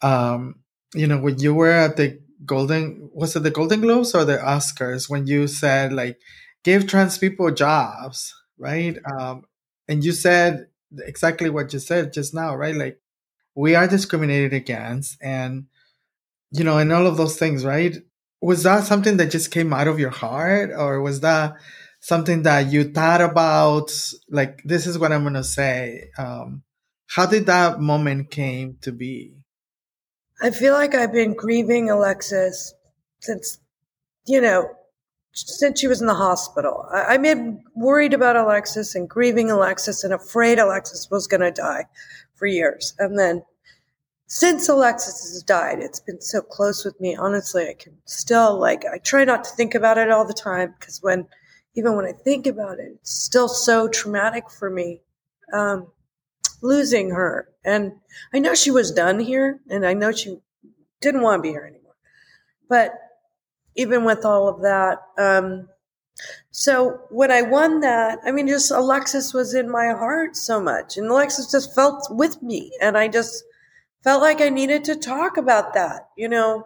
um, 0.00 0.59
you 0.94 1.06
know, 1.06 1.18
when 1.18 1.38
you 1.38 1.54
were 1.54 1.70
at 1.70 1.96
the 1.96 2.20
Golden 2.46 3.10
was 3.12 3.36
it 3.36 3.42
the 3.42 3.50
Golden 3.50 3.80
Globes 3.82 4.14
or 4.14 4.24
the 4.24 4.38
Oscars 4.38 5.10
when 5.10 5.26
you 5.26 5.46
said 5.46 5.92
like 5.92 6.18
give 6.64 6.86
trans 6.86 7.18
people 7.18 7.50
jobs, 7.50 8.34
right? 8.58 8.96
Um, 9.10 9.44
and 9.88 10.04
you 10.04 10.12
said 10.12 10.66
exactly 10.98 11.50
what 11.50 11.72
you 11.72 11.78
said 11.78 12.12
just 12.12 12.34
now, 12.34 12.56
right? 12.56 12.74
Like 12.74 12.98
we 13.54 13.74
are 13.74 13.88
discriminated 13.88 14.54
against, 14.54 15.18
and 15.22 15.66
you 16.52 16.64
know, 16.64 16.78
and 16.78 16.92
all 16.92 17.06
of 17.06 17.16
those 17.16 17.38
things, 17.38 17.64
right? 17.64 17.96
Was 18.42 18.62
that 18.64 18.84
something 18.84 19.16
that 19.18 19.30
just 19.30 19.50
came 19.50 19.72
out 19.72 19.88
of 19.88 20.00
your 20.00 20.10
heart, 20.10 20.70
or 20.76 21.00
was 21.02 21.20
that 21.20 21.54
something 22.00 22.42
that 22.44 22.72
you 22.72 22.84
thought 22.92 23.20
about? 23.20 23.92
Like 24.30 24.62
this 24.64 24.86
is 24.86 24.98
what 24.98 25.12
I'm 25.12 25.24
gonna 25.24 25.44
say. 25.44 26.10
Um, 26.18 26.62
how 27.08 27.26
did 27.26 27.46
that 27.46 27.80
moment 27.80 28.30
came 28.30 28.78
to 28.82 28.92
be? 28.92 29.34
I 30.42 30.50
feel 30.50 30.72
like 30.72 30.94
I've 30.94 31.12
been 31.12 31.34
grieving 31.34 31.90
Alexis 31.90 32.74
since, 33.20 33.58
you 34.26 34.40
know, 34.40 34.70
since 35.32 35.78
she 35.78 35.86
was 35.86 36.00
in 36.00 36.06
the 36.06 36.14
hospital. 36.14 36.86
I, 36.92 37.14
I've 37.14 37.22
been 37.22 37.62
worried 37.74 38.14
about 38.14 38.36
Alexis 38.36 38.94
and 38.94 39.08
grieving 39.08 39.50
Alexis 39.50 40.02
and 40.02 40.12
afraid 40.12 40.58
Alexis 40.58 41.08
was 41.10 41.26
going 41.26 41.42
to 41.42 41.50
die 41.50 41.84
for 42.34 42.46
years. 42.46 42.94
And 42.98 43.18
then 43.18 43.42
since 44.26 44.68
Alexis 44.68 45.32
has 45.32 45.42
died, 45.42 45.80
it's 45.80 46.00
been 46.00 46.20
so 46.20 46.40
close 46.40 46.84
with 46.84 46.98
me. 47.00 47.16
Honestly, 47.16 47.68
I 47.68 47.74
can 47.74 47.96
still 48.06 48.58
like, 48.58 48.84
I 48.86 48.98
try 48.98 49.24
not 49.24 49.44
to 49.44 49.50
think 49.50 49.74
about 49.74 49.98
it 49.98 50.10
all 50.10 50.24
the 50.24 50.32
time 50.32 50.74
because 50.78 51.02
when, 51.02 51.26
even 51.74 51.96
when 51.96 52.06
I 52.06 52.12
think 52.12 52.46
about 52.46 52.78
it, 52.78 52.92
it's 52.94 53.12
still 53.12 53.48
so 53.48 53.88
traumatic 53.88 54.50
for 54.50 54.70
me. 54.70 55.02
Um, 55.52 55.88
losing 56.62 57.10
her. 57.10 57.48
And 57.64 57.92
I 58.32 58.38
know 58.38 58.54
she 58.54 58.70
was 58.70 58.90
done 58.90 59.18
here 59.18 59.60
and 59.68 59.86
I 59.86 59.94
know 59.94 60.12
she 60.12 60.38
didn't 61.00 61.22
want 61.22 61.38
to 61.38 61.42
be 61.42 61.50
here 61.50 61.64
anymore. 61.64 61.96
But 62.68 62.94
even 63.76 64.04
with 64.04 64.24
all 64.24 64.48
of 64.48 64.62
that, 64.62 64.98
um, 65.18 65.68
so 66.50 67.00
when 67.10 67.30
I 67.30 67.42
won 67.42 67.80
that, 67.80 68.18
I 68.24 68.32
mean, 68.32 68.46
just 68.48 68.70
Alexis 68.70 69.32
was 69.32 69.54
in 69.54 69.70
my 69.70 69.88
heart 69.88 70.36
so 70.36 70.60
much 70.60 70.96
and 70.96 71.06
Alexis 71.06 71.50
just 71.50 71.74
felt 71.74 72.06
with 72.10 72.42
me 72.42 72.72
and 72.80 72.96
I 72.96 73.08
just 73.08 73.42
felt 74.02 74.22
like 74.22 74.40
I 74.40 74.48
needed 74.48 74.84
to 74.84 74.96
talk 74.96 75.36
about 75.36 75.74
that. 75.74 76.08
You 76.16 76.28
know, 76.28 76.64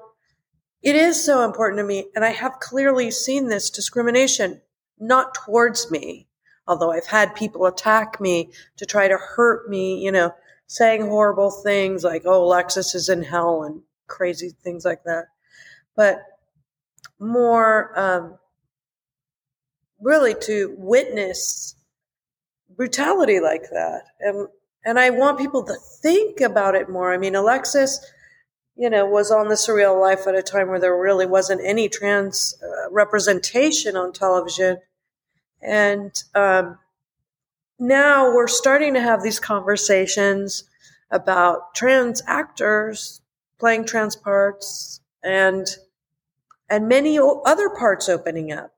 it 0.82 0.96
is 0.96 1.22
so 1.22 1.44
important 1.44 1.78
to 1.78 1.84
me. 1.84 2.06
And 2.14 2.24
I 2.24 2.30
have 2.30 2.60
clearly 2.60 3.10
seen 3.10 3.48
this 3.48 3.70
discrimination, 3.70 4.60
not 4.98 5.34
towards 5.34 5.90
me, 5.90 6.28
although 6.66 6.92
I've 6.92 7.06
had 7.06 7.34
people 7.34 7.66
attack 7.66 8.20
me 8.20 8.50
to 8.76 8.86
try 8.86 9.08
to 9.08 9.16
hurt 9.16 9.68
me, 9.68 10.02
you 10.02 10.12
know, 10.12 10.34
saying 10.66 11.02
horrible 11.02 11.50
things 11.50 12.04
like, 12.04 12.22
oh, 12.24 12.44
Alexis 12.44 12.94
is 12.94 13.08
in 13.08 13.22
hell 13.22 13.62
and 13.64 13.82
crazy 14.06 14.50
things 14.62 14.84
like 14.84 15.04
that. 15.04 15.26
But 15.96 16.22
more 17.18 17.98
um, 17.98 18.38
really 20.00 20.34
to 20.42 20.74
witness 20.76 21.74
brutality 22.76 23.40
like 23.40 23.70
that. 23.70 24.02
And, 24.20 24.48
and 24.84 24.98
I 24.98 25.10
want 25.10 25.38
people 25.38 25.64
to 25.64 25.76
think 26.02 26.40
about 26.40 26.74
it 26.74 26.88
more. 26.88 27.12
I 27.12 27.18
mean, 27.18 27.34
Alexis, 27.34 28.04
you 28.76 28.90
know, 28.90 29.06
was 29.06 29.30
on 29.30 29.48
the 29.48 29.54
surreal 29.54 30.00
life 30.00 30.26
at 30.26 30.34
a 30.34 30.42
time 30.42 30.68
where 30.68 30.80
there 30.80 30.98
really 30.98 31.26
wasn't 31.26 31.60
any 31.64 31.88
trans 31.88 32.54
uh, 32.62 32.90
representation 32.90 33.96
on 33.96 34.12
television. 34.12 34.78
And 35.64 36.12
um, 36.34 36.78
now 37.78 38.34
we're 38.34 38.48
starting 38.48 38.94
to 38.94 39.00
have 39.00 39.22
these 39.22 39.40
conversations 39.40 40.64
about 41.10 41.74
trans 41.74 42.22
actors 42.26 43.20
playing 43.58 43.84
trans 43.86 44.16
parts 44.16 45.00
and 45.22 45.66
and 46.68 46.88
many 46.88 47.18
other 47.18 47.70
parts 47.70 48.08
opening 48.08 48.52
up. 48.52 48.72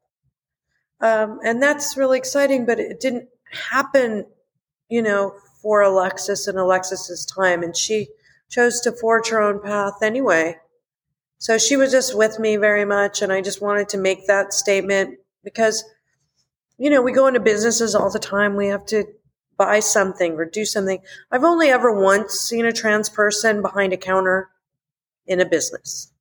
Um, 1.01 1.41
and 1.45 1.63
that's 1.63 1.97
really 1.97 2.19
exciting, 2.19 2.67
but 2.67 2.79
it 2.81 3.01
didn't 3.01 3.29
happen, 3.51 4.27
you 4.89 5.03
know, 5.03 5.35
for 5.63 5.83
Alexis 5.83 6.47
and 6.47 6.59
Alexis's 6.59 7.25
time. 7.25 7.63
And 7.63 7.77
she 7.77 8.09
chose 8.51 8.81
to 8.81 8.93
forge 8.93 9.29
her 9.29 9.41
own 9.41 9.61
path 9.61 10.03
anyway. 10.03 10.57
So 11.39 11.59
she 11.59 11.77
was 11.77 11.93
just 11.93 12.17
with 12.17 12.39
me 12.39 12.57
very 12.57 12.85
much. 12.85 13.23
And 13.23 13.33
I 13.33 13.41
just 13.41 13.63
wanted 13.63 13.89
to 13.91 13.99
make 13.99 14.27
that 14.27 14.53
statement 14.53 15.19
because 15.45 15.85
you 16.79 16.91
know, 16.91 17.03
we 17.03 17.13
go 17.13 17.27
into 17.27 17.41
businesses 17.41 17.95
all 17.95 18.11
the 18.11 18.19
time. 18.19 18.57
We 18.57 18.69
have 18.69 18.87
to 18.87 19.05
buy 19.57 19.81
something 19.81 20.35
or 20.35 20.45
do 20.45 20.65
something. 20.65 21.01
I've 21.31 21.45
only 21.45 21.69
ever 21.69 21.91
once 21.91 22.35
seen 22.35 22.67
a 22.67 22.73
trans 22.73 23.09
person 23.09 23.63
behind 23.63 23.93
a 23.93 23.97
counter 23.97 24.51
in 25.27 25.41
a 25.41 25.47
business. 25.47 26.13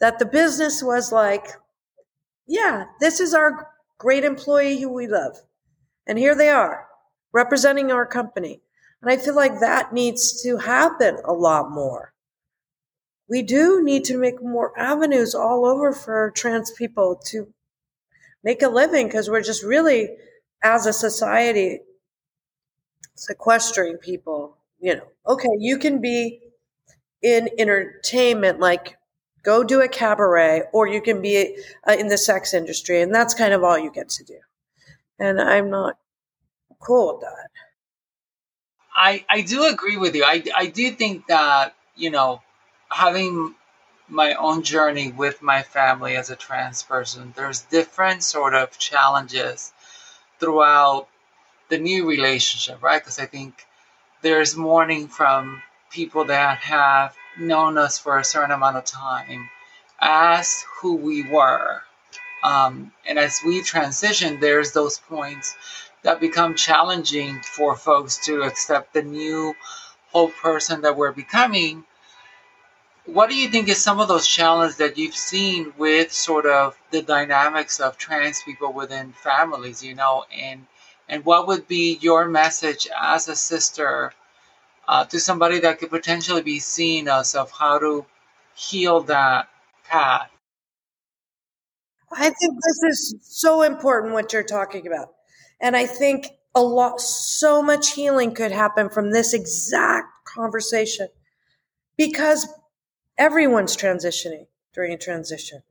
That 0.00 0.18
the 0.18 0.26
business 0.26 0.82
was 0.82 1.12
like, 1.12 1.46
yeah, 2.46 2.86
this 3.00 3.20
is 3.20 3.32
our 3.32 3.68
great 3.98 4.24
employee 4.24 4.80
who 4.80 4.92
we 4.92 5.06
love. 5.06 5.36
And 6.06 6.18
here 6.18 6.34
they 6.34 6.48
are 6.48 6.88
representing 7.32 7.90
our 7.90 8.04
company. 8.06 8.60
And 9.00 9.10
I 9.10 9.16
feel 9.16 9.36
like 9.36 9.60
that 9.60 9.92
needs 9.92 10.42
to 10.42 10.58
happen 10.58 11.18
a 11.24 11.32
lot 11.32 11.70
more. 11.70 12.12
We 13.28 13.42
do 13.42 13.82
need 13.82 14.04
to 14.04 14.18
make 14.18 14.42
more 14.42 14.78
avenues 14.78 15.34
all 15.34 15.64
over 15.64 15.92
for 15.92 16.32
trans 16.34 16.70
people 16.70 17.20
to 17.26 17.54
make 18.44 18.62
a 18.62 18.68
living 18.68 19.08
because 19.08 19.28
we're 19.28 19.42
just 19.42 19.64
really, 19.64 20.10
as 20.62 20.86
a 20.86 20.92
society, 20.92 21.80
sequestering 23.16 23.96
people. 23.96 24.58
You 24.80 24.96
know, 24.96 25.08
okay, 25.26 25.48
you 25.58 25.78
can 25.78 26.00
be 26.00 26.40
in 27.22 27.48
entertainment, 27.58 28.60
like 28.60 28.96
go 29.42 29.64
do 29.64 29.80
a 29.80 29.88
cabaret, 29.88 30.64
or 30.72 30.86
you 30.86 31.00
can 31.00 31.22
be 31.22 31.56
uh, 31.88 31.96
in 31.98 32.08
the 32.08 32.18
sex 32.18 32.54
industry, 32.54 33.00
and 33.00 33.14
that's 33.14 33.34
kind 33.34 33.54
of 33.54 33.64
all 33.64 33.78
you 33.78 33.90
get 33.90 34.10
to 34.10 34.24
do. 34.24 34.38
And 35.18 35.40
I'm 35.40 35.70
not 35.70 35.96
cool 36.80 37.14
with 37.14 37.22
that. 37.22 37.48
I, 38.94 39.24
I 39.28 39.40
do 39.40 39.64
agree 39.64 39.96
with 39.96 40.14
you. 40.14 40.24
I, 40.24 40.42
I 40.54 40.66
do 40.66 40.90
think 40.90 41.26
that, 41.26 41.74
you 41.96 42.10
know, 42.10 42.42
having 42.90 43.54
my 44.08 44.34
own 44.34 44.62
journey 44.62 45.10
with 45.12 45.42
my 45.42 45.62
family 45.62 46.16
as 46.16 46.30
a 46.30 46.36
trans 46.36 46.82
person, 46.82 47.32
there's 47.36 47.62
different 47.62 48.22
sort 48.22 48.54
of 48.54 48.78
challenges 48.78 49.72
throughout 50.38 51.08
the 51.68 51.78
new 51.78 52.06
relationship, 52.06 52.82
right? 52.82 53.00
Because 53.00 53.18
I 53.18 53.26
think 53.26 53.66
there's 54.22 54.56
mourning 54.56 55.08
from 55.08 55.62
people 55.90 56.26
that 56.26 56.58
have 56.58 57.14
known 57.38 57.78
us 57.78 57.98
for 57.98 58.18
a 58.18 58.24
certain 58.24 58.50
amount 58.50 58.76
of 58.76 58.84
time 58.84 59.48
as 60.00 60.64
who 60.80 60.96
we 60.96 61.22
were. 61.22 61.82
Um, 62.42 62.92
and 63.06 63.18
as 63.18 63.40
we 63.44 63.62
transition, 63.62 64.38
there's 64.40 64.72
those 64.72 64.98
points 64.98 65.56
that 66.02 66.20
become 66.20 66.54
challenging 66.54 67.40
for 67.40 67.74
folks 67.74 68.18
to 68.26 68.42
accept 68.42 68.92
the 68.92 69.02
new 69.02 69.54
whole 70.12 70.28
person 70.28 70.82
that 70.82 70.96
we're 70.96 71.12
becoming 71.12 71.84
what 73.06 73.28
do 73.28 73.36
you 73.36 73.48
think 73.48 73.68
is 73.68 73.82
some 73.82 74.00
of 74.00 74.08
those 74.08 74.26
challenges 74.26 74.78
that 74.78 74.96
you've 74.96 75.16
seen 75.16 75.72
with 75.76 76.12
sort 76.12 76.46
of 76.46 76.76
the 76.90 77.02
dynamics 77.02 77.80
of 77.80 77.98
trans 77.98 78.42
people 78.42 78.72
within 78.72 79.12
families 79.12 79.82
you 79.82 79.94
know 79.94 80.24
and 80.34 80.66
and 81.08 81.24
what 81.24 81.46
would 81.46 81.68
be 81.68 81.98
your 82.00 82.26
message 82.28 82.88
as 82.98 83.28
a 83.28 83.36
sister 83.36 84.12
uh, 84.88 85.04
to 85.06 85.20
somebody 85.20 85.60
that 85.60 85.78
could 85.78 85.90
potentially 85.90 86.42
be 86.42 86.58
seeing 86.58 87.08
us 87.08 87.34
of 87.34 87.50
how 87.50 87.78
to 87.78 88.04
heal 88.54 89.00
that 89.02 89.48
path? 89.84 90.30
I 92.12 92.30
think 92.30 92.54
this 92.54 92.82
is 92.90 93.16
so 93.22 93.62
important 93.62 94.12
what 94.12 94.32
you're 94.32 94.42
talking 94.42 94.86
about. 94.86 95.08
And 95.60 95.76
i 95.76 95.86
think 95.86 96.28
a 96.54 96.62
lot 96.62 97.00
so 97.00 97.62
much 97.62 97.92
healing 97.92 98.34
could 98.34 98.52
happen 98.52 98.88
from 98.88 99.10
this 99.10 99.34
exact 99.34 100.24
conversation. 100.24 101.08
Because 101.96 102.46
everyone's 103.18 103.76
transitioning 103.76 104.46
during 104.72 104.92
a 104.92 104.98
transition 104.98 105.62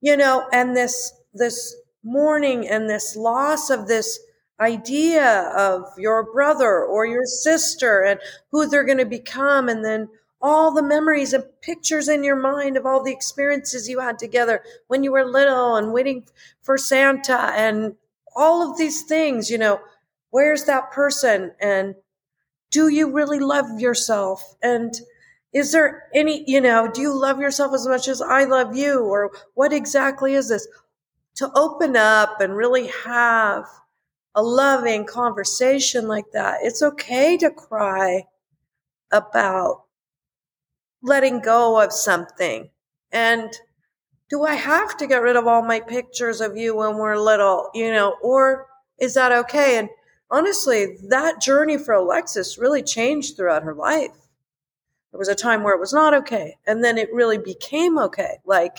you 0.00 0.16
know 0.16 0.46
and 0.52 0.76
this 0.76 1.12
this 1.34 1.76
mourning 2.02 2.68
and 2.68 2.88
this 2.88 3.16
loss 3.16 3.70
of 3.70 3.88
this 3.88 4.20
idea 4.60 5.52
of 5.56 5.84
your 5.98 6.32
brother 6.32 6.82
or 6.84 7.04
your 7.04 7.26
sister 7.26 8.02
and 8.02 8.20
who 8.50 8.66
they're 8.66 8.84
going 8.84 8.98
to 8.98 9.04
become 9.04 9.68
and 9.68 9.84
then 9.84 10.08
all 10.40 10.72
the 10.72 10.82
memories 10.82 11.32
and 11.32 11.44
pictures 11.60 12.08
in 12.08 12.22
your 12.22 12.36
mind 12.36 12.76
of 12.76 12.86
all 12.86 13.02
the 13.02 13.12
experiences 13.12 13.88
you 13.88 14.00
had 14.00 14.18
together 14.18 14.62
when 14.86 15.02
you 15.02 15.12
were 15.12 15.24
little 15.24 15.76
and 15.76 15.92
waiting 15.92 16.24
for 16.62 16.78
Santa 16.78 17.52
and 17.56 17.94
all 18.34 18.70
of 18.70 18.76
these 18.76 19.02
things, 19.02 19.50
you 19.50 19.58
know, 19.58 19.80
where's 20.30 20.64
that 20.64 20.92
person? 20.92 21.52
And 21.60 21.94
do 22.70 22.88
you 22.88 23.10
really 23.10 23.40
love 23.40 23.80
yourself? 23.80 24.56
And 24.62 24.94
is 25.56 25.72
there 25.72 26.02
any, 26.14 26.44
you 26.46 26.60
know, 26.60 26.86
do 26.86 27.00
you 27.00 27.18
love 27.18 27.40
yourself 27.40 27.72
as 27.72 27.86
much 27.86 28.08
as 28.08 28.20
I 28.20 28.44
love 28.44 28.76
you? 28.76 29.00
Or 29.00 29.30
what 29.54 29.72
exactly 29.72 30.34
is 30.34 30.50
this? 30.50 30.68
To 31.36 31.50
open 31.54 31.96
up 31.96 32.42
and 32.42 32.54
really 32.54 32.88
have 32.88 33.64
a 34.34 34.42
loving 34.42 35.06
conversation 35.06 36.08
like 36.08 36.26
that. 36.34 36.58
It's 36.60 36.82
okay 36.82 37.38
to 37.38 37.50
cry 37.50 38.24
about 39.10 39.84
letting 41.02 41.40
go 41.40 41.82
of 41.82 41.90
something. 41.90 42.68
And 43.10 43.50
do 44.28 44.44
I 44.44 44.56
have 44.56 44.98
to 44.98 45.06
get 45.06 45.22
rid 45.22 45.36
of 45.36 45.46
all 45.46 45.62
my 45.62 45.80
pictures 45.80 46.42
of 46.42 46.58
you 46.58 46.76
when 46.76 46.98
we're 46.98 47.16
little, 47.16 47.70
you 47.72 47.90
know, 47.92 48.16
or 48.22 48.66
is 48.98 49.14
that 49.14 49.32
okay? 49.32 49.78
And 49.78 49.88
honestly, 50.30 50.98
that 51.08 51.40
journey 51.40 51.78
for 51.78 51.94
Alexis 51.94 52.58
really 52.58 52.82
changed 52.82 53.38
throughout 53.38 53.62
her 53.62 53.74
life. 53.74 54.10
There 55.10 55.18
was 55.18 55.28
a 55.28 55.34
time 55.34 55.62
where 55.62 55.74
it 55.74 55.80
was 55.80 55.92
not 55.92 56.14
okay, 56.14 56.56
and 56.66 56.84
then 56.84 56.98
it 56.98 57.12
really 57.12 57.38
became 57.38 57.98
okay. 57.98 58.38
Like, 58.44 58.78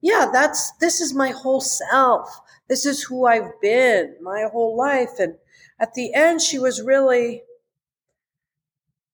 yeah, 0.00 0.28
that's 0.32 0.72
this 0.80 1.00
is 1.00 1.14
my 1.14 1.30
whole 1.30 1.60
self. 1.60 2.40
This 2.68 2.84
is 2.84 3.02
who 3.02 3.26
I've 3.26 3.60
been 3.60 4.16
my 4.20 4.46
whole 4.52 4.76
life. 4.76 5.18
And 5.18 5.36
at 5.80 5.94
the 5.94 6.12
end, 6.12 6.42
she 6.42 6.58
was 6.58 6.82
really 6.82 7.42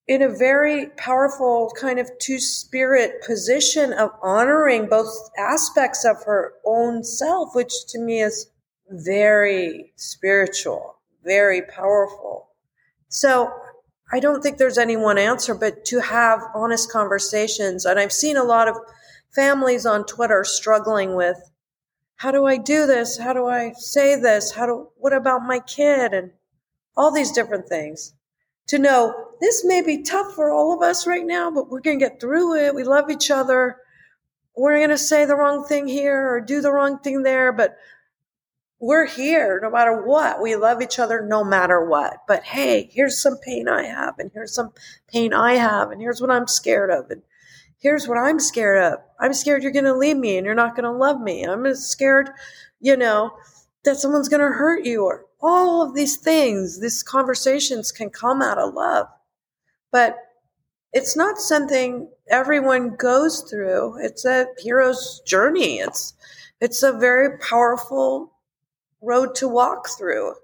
in 0.08 0.22
a 0.22 0.28
very 0.28 0.86
powerful 0.96 1.70
kind 1.80 2.00
of 2.00 2.10
two 2.18 2.40
spirit 2.40 3.22
position 3.24 3.92
of 3.92 4.10
honoring 4.22 4.88
both 4.88 5.30
aspects 5.38 6.04
of 6.04 6.16
her 6.24 6.54
own 6.66 7.04
self, 7.04 7.54
which 7.54 7.86
to 7.86 8.00
me 8.00 8.20
is 8.20 8.50
very 8.88 9.92
spiritual, 9.94 10.96
very 11.22 11.62
powerful. 11.62 12.48
So 13.08 13.52
I 14.12 14.20
don't 14.20 14.42
think 14.42 14.58
there's 14.58 14.78
any 14.78 14.96
one 14.96 15.18
answer, 15.18 15.54
but 15.54 15.84
to 15.86 16.00
have 16.00 16.42
honest 16.54 16.90
conversations. 16.90 17.84
And 17.84 17.98
I've 17.98 18.12
seen 18.12 18.36
a 18.36 18.44
lot 18.44 18.68
of 18.68 18.76
families 19.34 19.86
on 19.86 20.04
Twitter 20.04 20.44
struggling 20.44 21.14
with 21.14 21.36
how 22.16 22.30
do 22.32 22.44
I 22.44 22.56
do 22.56 22.86
this? 22.86 23.16
How 23.16 23.32
do 23.32 23.46
I 23.46 23.72
say 23.72 24.20
this? 24.20 24.52
How 24.52 24.66
do, 24.66 24.88
what 24.96 25.12
about 25.12 25.42
my 25.42 25.60
kid? 25.60 26.12
And 26.12 26.32
all 26.96 27.10
these 27.10 27.32
different 27.32 27.68
things 27.68 28.12
to 28.70 28.78
know 28.78 29.28
this 29.40 29.64
may 29.64 29.82
be 29.82 30.02
tough 30.02 30.34
for 30.34 30.50
all 30.50 30.72
of 30.72 30.82
us 30.82 31.06
right 31.06 31.26
now, 31.26 31.50
but 31.50 31.70
we're 31.70 31.80
going 31.80 31.98
to 31.98 32.04
get 32.04 32.20
through 32.20 32.54
it. 32.56 32.74
We 32.74 32.84
love 32.84 33.10
each 33.10 33.30
other. 33.30 33.78
We're 34.56 34.76
going 34.76 34.90
to 34.90 34.98
say 34.98 35.24
the 35.24 35.34
wrong 35.34 35.64
thing 35.64 35.88
here 35.88 36.32
or 36.32 36.40
do 36.40 36.60
the 36.60 36.72
wrong 36.72 36.98
thing 36.98 37.22
there, 37.22 37.52
but 37.52 37.76
we're 38.80 39.06
here 39.06 39.60
no 39.62 39.70
matter 39.70 40.02
what. 40.02 40.40
We 40.40 40.56
love 40.56 40.80
each 40.80 40.98
other 40.98 41.22
no 41.22 41.44
matter 41.44 41.84
what. 41.84 42.22
But 42.26 42.42
hey, 42.42 42.88
here's 42.90 43.20
some 43.20 43.36
pain 43.38 43.68
I 43.68 43.84
have, 43.84 44.18
and 44.18 44.30
here's 44.32 44.54
some 44.54 44.72
pain 45.06 45.34
I 45.34 45.54
have, 45.54 45.90
and 45.90 46.00
here's 46.00 46.20
what 46.20 46.30
I'm 46.30 46.48
scared 46.48 46.90
of, 46.90 47.10
and 47.10 47.22
here's 47.78 48.08
what 48.08 48.18
I'm 48.18 48.40
scared 48.40 48.82
of. 48.82 49.00
I'm 49.18 49.34
scared 49.34 49.62
you're 49.62 49.72
going 49.72 49.84
to 49.84 49.94
leave 49.94 50.16
me 50.16 50.36
and 50.36 50.44
you're 50.44 50.54
not 50.54 50.74
going 50.76 50.84
to 50.84 50.98
love 50.98 51.20
me. 51.20 51.44
I'm 51.44 51.74
scared, 51.74 52.30
you 52.80 52.96
know, 52.96 53.32
that 53.84 53.96
someone's 53.96 54.28
going 54.28 54.40
to 54.40 54.48
hurt 54.48 54.84
you 54.84 55.04
or 55.04 55.26
all 55.42 55.82
of 55.82 55.94
these 55.94 56.18
things, 56.18 56.80
these 56.80 57.02
conversations 57.02 57.92
can 57.92 58.10
come 58.10 58.42
out 58.42 58.58
of 58.58 58.74
love. 58.74 59.06
But 59.90 60.16
it's 60.92 61.16
not 61.16 61.38
something 61.38 62.08
everyone 62.30 62.96
goes 62.96 63.42
through. 63.42 64.04
It's 64.04 64.24
a 64.24 64.46
hero's 64.58 65.20
journey. 65.26 65.78
It's 65.78 66.14
it's 66.60 66.82
a 66.82 66.92
very 66.92 67.38
powerful 67.38 68.32
road 69.02 69.34
to 69.36 69.48
walk 69.48 69.88
through. 69.96 70.34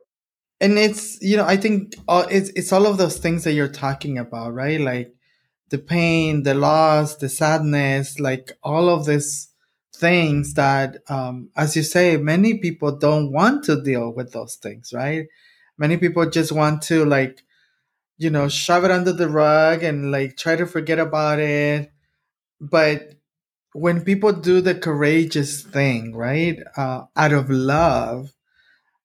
And 0.60 0.78
it's 0.78 1.20
you 1.20 1.36
know 1.36 1.44
I 1.44 1.56
think 1.56 1.94
it's 2.08 2.50
it's 2.50 2.72
all 2.72 2.86
of 2.86 2.96
those 2.98 3.18
things 3.18 3.44
that 3.44 3.52
you're 3.52 3.68
talking 3.68 4.18
about, 4.18 4.54
right? 4.54 4.80
Like 4.80 5.12
the 5.70 5.78
pain, 5.78 6.42
the 6.44 6.54
loss, 6.54 7.16
the 7.16 7.28
sadness, 7.28 8.20
like 8.20 8.52
all 8.62 8.88
of 8.88 9.06
these 9.06 9.48
things 9.96 10.54
that, 10.54 10.98
um, 11.08 11.50
as 11.56 11.76
you 11.76 11.82
say, 11.82 12.16
many 12.16 12.58
people 12.58 12.96
don't 12.96 13.32
want 13.32 13.64
to 13.64 13.82
deal 13.82 14.12
with 14.12 14.32
those 14.32 14.56
things, 14.56 14.92
right? 14.92 15.26
Many 15.78 15.96
people 15.96 16.28
just 16.30 16.52
want 16.52 16.82
to 16.82 17.04
like, 17.04 17.42
you 18.18 18.30
know, 18.30 18.48
shove 18.48 18.84
it 18.84 18.90
under 18.90 19.12
the 19.12 19.28
rug 19.28 19.82
and 19.82 20.12
like 20.12 20.36
try 20.36 20.56
to 20.56 20.66
forget 20.66 20.98
about 20.98 21.38
it. 21.38 21.90
But 22.60 23.14
when 23.72 24.02
people 24.04 24.32
do 24.32 24.60
the 24.60 24.74
courageous 24.74 25.62
thing, 25.62 26.14
right, 26.14 26.58
uh, 26.76 27.04
out 27.16 27.32
of 27.32 27.50
love, 27.50 28.32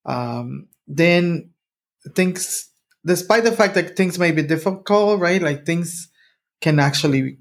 um, 0.05 0.67
then 0.87 1.51
things, 2.15 2.69
despite 3.05 3.43
the 3.43 3.51
fact 3.51 3.75
that 3.75 3.95
things 3.95 4.17
may 4.17 4.31
be 4.31 4.43
difficult, 4.43 5.19
right, 5.19 5.41
like 5.41 5.65
things 5.65 6.09
can 6.61 6.79
actually 6.79 7.37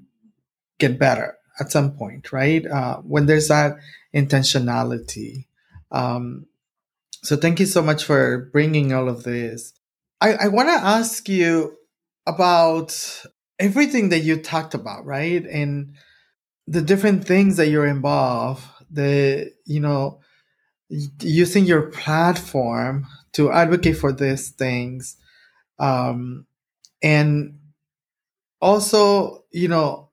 get 0.79 0.99
better 0.99 1.37
at 1.59 1.71
some 1.71 1.91
point, 1.93 2.31
right? 2.31 2.65
Uh, 2.65 2.97
when 2.97 3.25
there's 3.25 3.47
that 3.49 3.77
intentionality. 4.15 5.45
Um, 5.91 6.47
so 7.23 7.37
thank 7.37 7.59
you 7.59 7.65
so 7.65 7.81
much 7.81 8.03
for 8.03 8.49
bringing 8.51 8.93
all 8.93 9.07
of 9.07 9.23
this. 9.23 9.73
I, 10.19 10.33
I 10.33 10.47
want 10.47 10.69
to 10.69 10.73
ask 10.73 11.29
you 11.29 11.77
about 12.25 13.23
everything 13.59 14.09
that 14.09 14.19
you 14.19 14.37
talked 14.37 14.73
about, 14.73 15.05
right? 15.05 15.45
And 15.45 15.95
the 16.67 16.81
different 16.81 17.25
things 17.25 17.57
that 17.57 17.67
you're 17.67 17.87
involved, 17.87 18.63
the, 18.89 19.51
you 19.65 19.79
know, 19.79 20.19
using 21.21 21.65
your 21.65 21.83
platform 21.83 23.07
to 23.33 23.51
advocate 23.51 23.97
for 23.97 24.11
these 24.11 24.49
things. 24.49 25.17
Um, 25.79 26.45
and 27.01 27.59
also, 28.61 29.43
you 29.51 29.67
know, 29.67 30.09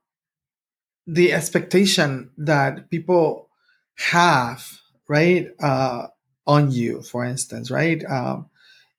the 1.06 1.32
expectation 1.32 2.30
that 2.38 2.90
people 2.90 3.48
have, 3.96 4.64
right, 5.08 5.48
uh, 5.60 6.08
on 6.46 6.70
you, 6.70 7.02
for 7.02 7.24
instance, 7.24 7.70
right? 7.70 8.04
Um, 8.04 8.48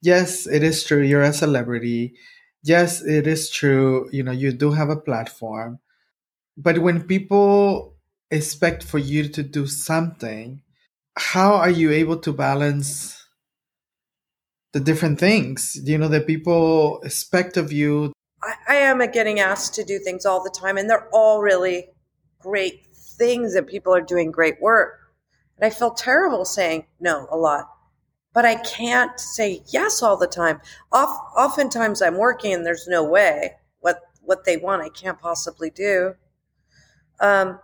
yes, 0.02 0.48
it 0.48 0.64
is 0.64 0.84
true. 0.84 1.02
You're 1.02 1.24
a 1.24 1.34
celebrity. 1.34 2.14
Yes, 2.64 3.02
it 3.04 3.28
is 3.28 3.50
true. 3.50 4.10
You 4.12 4.24
know, 4.24 4.32
you 4.32 4.52
do 4.52 4.72
have 4.72 4.90
a 4.90 4.98
platform. 4.98 5.80
But 6.58 6.80
when 6.80 7.04
people 7.04 7.96
expect 8.32 8.84
for 8.84 9.00
you 9.00 9.30
to 9.30 9.44
do 9.44 9.68
something, 9.68 10.62
how 11.20 11.54
are 11.54 11.70
you 11.70 11.92
able 11.92 12.18
to 12.18 12.34
balance 12.34 13.16
the 14.74 14.80
different 14.80 15.20
things, 15.20 15.80
you 15.84 15.98
know, 15.98 16.08
that 16.08 16.28
people 16.28 17.02
expect 17.02 17.58
of 17.58 17.72
you? 17.72 18.14
I, 18.42 18.54
I 18.68 18.76
am 18.76 19.00
getting 19.12 19.40
asked 19.40 19.74
to 19.76 19.84
do 19.84 20.00
things 20.00 20.26
all 20.26 20.44
the 20.44 20.50
time, 20.50 20.78
and 20.78 20.90
they're 20.90 21.10
all 21.12 21.42
really 21.42 21.90
great 22.40 22.86
things 22.94 23.54
and 23.54 23.68
people 23.68 23.94
are 23.94 24.02
doing 24.02 24.32
great 24.32 24.62
work. 24.62 25.12
And 25.58 25.66
I 25.66 25.70
feel 25.70 25.92
terrible 25.92 26.46
saying 26.46 26.88
no 27.00 27.28
a 27.30 27.38
lot, 27.38 27.70
but 28.34 28.46
I 28.46 28.56
can't 28.56 29.20
say 29.20 29.62
yes 29.68 30.02
all 30.02 30.18
the 30.18 30.28
time. 30.28 30.62
Oft, 30.92 31.22
oftentimes 31.38 32.02
I'm 32.02 32.18
working 32.18 32.54
and 32.54 32.66
there's 32.66 32.88
no 32.88 33.04
way 33.04 33.56
what, 33.82 34.00
what 34.22 34.46
they 34.46 34.56
want 34.56 34.82
I 34.82 34.90
can't 34.90 35.20
possibly 35.20 35.70
do. 35.70 36.16
Um, 37.20 37.60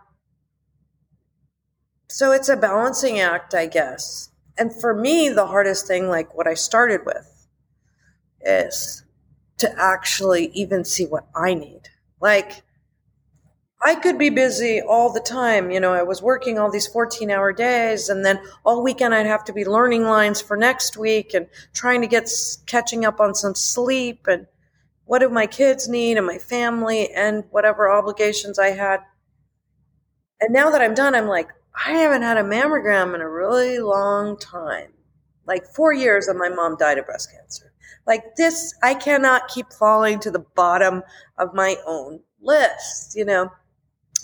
so 2.08 2.32
it's 2.32 2.48
a 2.48 2.56
balancing 2.56 3.20
act, 3.20 3.54
I 3.54 3.66
guess. 3.66 4.30
And 4.58 4.74
for 4.74 4.94
me, 4.94 5.28
the 5.28 5.46
hardest 5.46 5.86
thing, 5.86 6.08
like 6.08 6.34
what 6.34 6.46
I 6.46 6.54
started 6.54 7.00
with, 7.04 7.46
is 8.40 9.04
to 9.58 9.72
actually 9.78 10.46
even 10.54 10.84
see 10.84 11.06
what 11.06 11.26
I 11.34 11.54
need. 11.54 11.82
Like, 12.20 12.62
I 13.82 13.94
could 13.94 14.18
be 14.18 14.30
busy 14.30 14.80
all 14.80 15.12
the 15.12 15.20
time. 15.20 15.70
You 15.70 15.80
know, 15.80 15.92
I 15.92 16.02
was 16.02 16.22
working 16.22 16.58
all 16.58 16.70
these 16.70 16.86
14 16.86 17.30
hour 17.30 17.52
days 17.52 18.08
and 18.08 18.24
then 18.24 18.40
all 18.64 18.82
weekend 18.82 19.14
I'd 19.14 19.26
have 19.26 19.44
to 19.44 19.52
be 19.52 19.64
learning 19.64 20.04
lines 20.04 20.40
for 20.40 20.56
next 20.56 20.96
week 20.96 21.34
and 21.34 21.46
trying 21.74 22.00
to 22.00 22.06
get 22.06 22.30
catching 22.66 23.04
up 23.04 23.20
on 23.20 23.34
some 23.34 23.54
sleep 23.54 24.26
and 24.26 24.46
what 25.04 25.20
do 25.20 25.28
my 25.28 25.46
kids 25.46 25.88
need 25.88 26.16
and 26.16 26.26
my 26.26 26.38
family 26.38 27.12
and 27.12 27.44
whatever 27.50 27.90
obligations 27.90 28.58
I 28.58 28.68
had. 28.68 29.00
And 30.40 30.52
now 30.52 30.70
that 30.70 30.80
I'm 30.80 30.94
done, 30.94 31.14
I'm 31.14 31.28
like, 31.28 31.50
I 31.84 31.92
haven't 31.92 32.22
had 32.22 32.38
a 32.38 32.42
mammogram 32.42 33.14
in 33.14 33.20
a 33.20 33.28
really 33.28 33.78
long 33.78 34.38
time. 34.38 34.92
Like 35.46 35.66
four 35.66 35.92
years 35.92 36.28
and 36.28 36.38
my 36.38 36.48
mom 36.48 36.76
died 36.76 36.98
of 36.98 37.06
breast 37.06 37.30
cancer. 37.30 37.72
Like 38.06 38.36
this, 38.36 38.74
I 38.82 38.94
cannot 38.94 39.48
keep 39.48 39.72
falling 39.72 40.18
to 40.20 40.30
the 40.30 40.44
bottom 40.54 41.02
of 41.38 41.54
my 41.54 41.76
own 41.86 42.20
list, 42.40 43.14
you 43.14 43.24
know? 43.24 43.50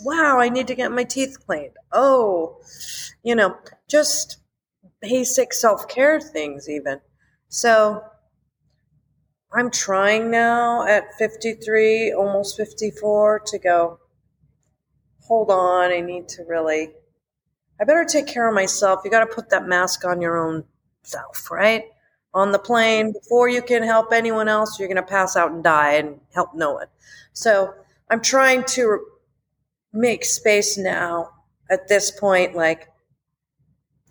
wow, 0.01 0.39
I 0.39 0.49
need 0.49 0.67
to 0.69 0.75
get 0.75 0.93
my 0.93 1.05
teeth 1.05 1.39
cleaned. 1.47 1.77
Oh, 1.93 2.61
you 3.23 3.35
know, 3.35 3.57
just 3.89 4.39
basic 5.01 5.53
self 5.53 5.89
care 5.89 6.21
things, 6.21 6.69
even. 6.69 7.01
So 7.49 8.03
I'm 9.53 9.71
trying 9.71 10.31
now 10.31 10.87
at 10.87 11.15
53, 11.19 12.13
almost 12.15 12.57
54, 12.57 13.43
to 13.47 13.59
go, 13.59 13.99
hold 15.21 15.51
on, 15.51 15.93
I 15.93 16.01
need 16.01 16.29
to 16.31 16.45
really, 16.49 16.91
I 17.81 17.85
better 17.85 18.05
take 18.05 18.27
care 18.27 18.49
of 18.49 18.55
myself. 18.55 19.01
You 19.05 19.11
got 19.11 19.21
to 19.21 19.35
put 19.35 19.51
that 19.51 19.67
mask 19.67 20.05
on 20.05 20.21
your 20.21 20.39
own 20.39 20.65
self, 21.03 21.51
right? 21.51 21.85
On 22.35 22.53
the 22.53 22.59
plane, 22.59 23.13
before 23.13 23.49
you 23.49 23.61
can 23.61 23.83
help 23.83 24.13
anyone 24.13 24.49
else, 24.49 24.79
you're 24.79 24.89
going 24.89 24.97
to 24.97 25.03
pass 25.03 25.37
out 25.37 25.51
and 25.51 25.63
die 25.63 25.95
and 25.95 26.21
help 26.35 26.55
no 26.55 26.73
one. 26.75 26.87
So 27.33 27.75
I'm 28.11 28.21
trying 28.21 28.65
to 28.65 29.01
make 29.93 30.25
space 30.25 30.79
now 30.79 31.29
at 31.71 31.87
this 31.89 32.11
point 32.11 32.55
like 32.55 32.89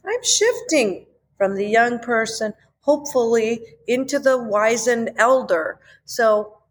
i'm 0.05 0.23
shifting 0.23 1.07
from 1.37 1.55
the 1.55 1.65
young 1.65 1.97
person 1.97 2.53
hopefully 2.81 3.59
into 3.87 4.19
the 4.19 4.37
wizened 4.37 5.09
elder 5.17 5.79
so 6.05 6.61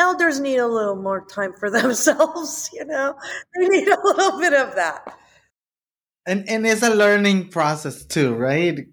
elders 0.00 0.40
need 0.40 0.56
a 0.56 0.66
little 0.66 0.96
more 0.96 1.24
time 1.26 1.52
for 1.52 1.70
themselves, 1.80 2.70
you 2.72 2.84
know? 2.84 3.14
They 3.54 3.68
need 3.68 3.88
a 3.88 4.00
little 4.02 4.40
bit 4.40 4.54
of 4.54 4.74
that. 4.74 5.16
And 6.26 6.48
and 6.48 6.66
it's 6.66 6.82
a 6.82 6.94
learning 6.94 7.48
process 7.48 8.04
too, 8.04 8.34
right? 8.34 8.86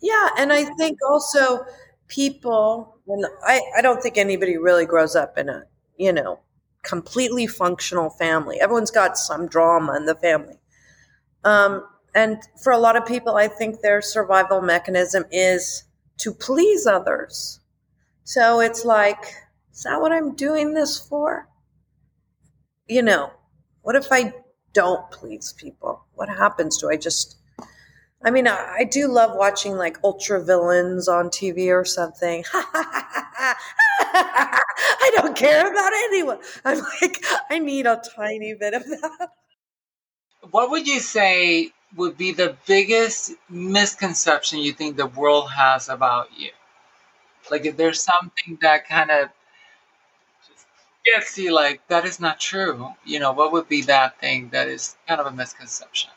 Yeah, 0.00 0.28
and 0.38 0.52
I 0.52 0.64
think 0.76 0.98
also 1.08 1.64
people 2.08 2.96
and 3.08 3.24
I, 3.42 3.62
I 3.76 3.82
don't 3.82 4.02
think 4.02 4.18
anybody 4.18 4.56
really 4.56 4.84
grows 4.84 5.14
up 5.14 5.38
in 5.38 5.48
a, 5.48 5.64
you 5.96 6.12
know, 6.12 6.40
completely 6.82 7.46
functional 7.46 8.10
family. 8.10 8.60
Everyone's 8.60 8.90
got 8.90 9.16
some 9.16 9.46
drama 9.46 9.96
in 9.96 10.06
the 10.06 10.14
family. 10.14 10.56
Um, 11.44 11.86
and 12.14 12.38
for 12.62 12.72
a 12.72 12.78
lot 12.78 12.96
of 12.96 13.06
people, 13.06 13.36
I 13.36 13.48
think 13.48 13.80
their 13.80 14.02
survival 14.02 14.60
mechanism 14.60 15.24
is 15.30 15.84
to 16.18 16.32
please 16.32 16.86
others. 16.86 17.60
So 18.24 18.60
it's 18.60 18.84
like, 18.84 19.22
is 19.72 19.82
that 19.82 20.00
what 20.00 20.12
I'm 20.12 20.34
doing 20.34 20.74
this 20.74 20.98
for? 20.98 21.48
You 22.88 23.02
know, 23.02 23.30
what 23.82 23.96
if 23.96 24.08
I 24.10 24.32
don't 24.76 25.10
please 25.10 25.54
people? 25.54 26.04
What 26.16 26.28
happens? 26.28 26.76
Do 26.76 26.90
I 26.90 26.98
just, 26.98 27.38
I 28.22 28.30
mean, 28.30 28.46
I, 28.46 28.80
I 28.80 28.84
do 28.84 29.08
love 29.08 29.34
watching 29.34 29.78
like 29.78 29.96
ultra 30.04 30.44
villains 30.44 31.08
on 31.08 31.30
TV 31.30 31.68
or 31.68 31.86
something. 31.86 32.44
I 32.52 33.54
don't 35.14 35.34
care 35.34 35.66
about 35.66 35.92
anyone. 35.94 36.40
I'm 36.66 36.82
like, 37.00 37.24
I 37.50 37.58
need 37.58 37.86
a 37.86 38.02
tiny 38.14 38.52
bit 38.52 38.74
of 38.74 38.84
that. 38.84 39.30
What 40.50 40.70
would 40.70 40.86
you 40.86 41.00
say 41.00 41.70
would 41.96 42.18
be 42.18 42.32
the 42.32 42.54
biggest 42.66 43.32
misconception 43.48 44.58
you 44.58 44.74
think 44.74 44.98
the 44.98 45.06
world 45.06 45.50
has 45.52 45.88
about 45.88 46.28
you? 46.36 46.50
Like, 47.50 47.64
if 47.64 47.78
there's 47.78 48.02
something 48.02 48.58
that 48.60 48.86
kind 48.86 49.10
of 49.10 49.30
gets 51.06 51.30
see, 51.30 51.50
like, 51.50 51.86
that 51.88 52.04
is 52.04 52.20
not 52.20 52.40
true, 52.40 52.88
you 53.04 53.18
know, 53.18 53.32
what 53.32 53.52
would 53.52 53.68
be 53.68 53.82
that 53.82 54.20
thing 54.20 54.50
that 54.50 54.68
is 54.68 54.96
kind 55.08 55.20
of 55.20 55.26
a 55.26 55.32
misconception? 55.32 56.10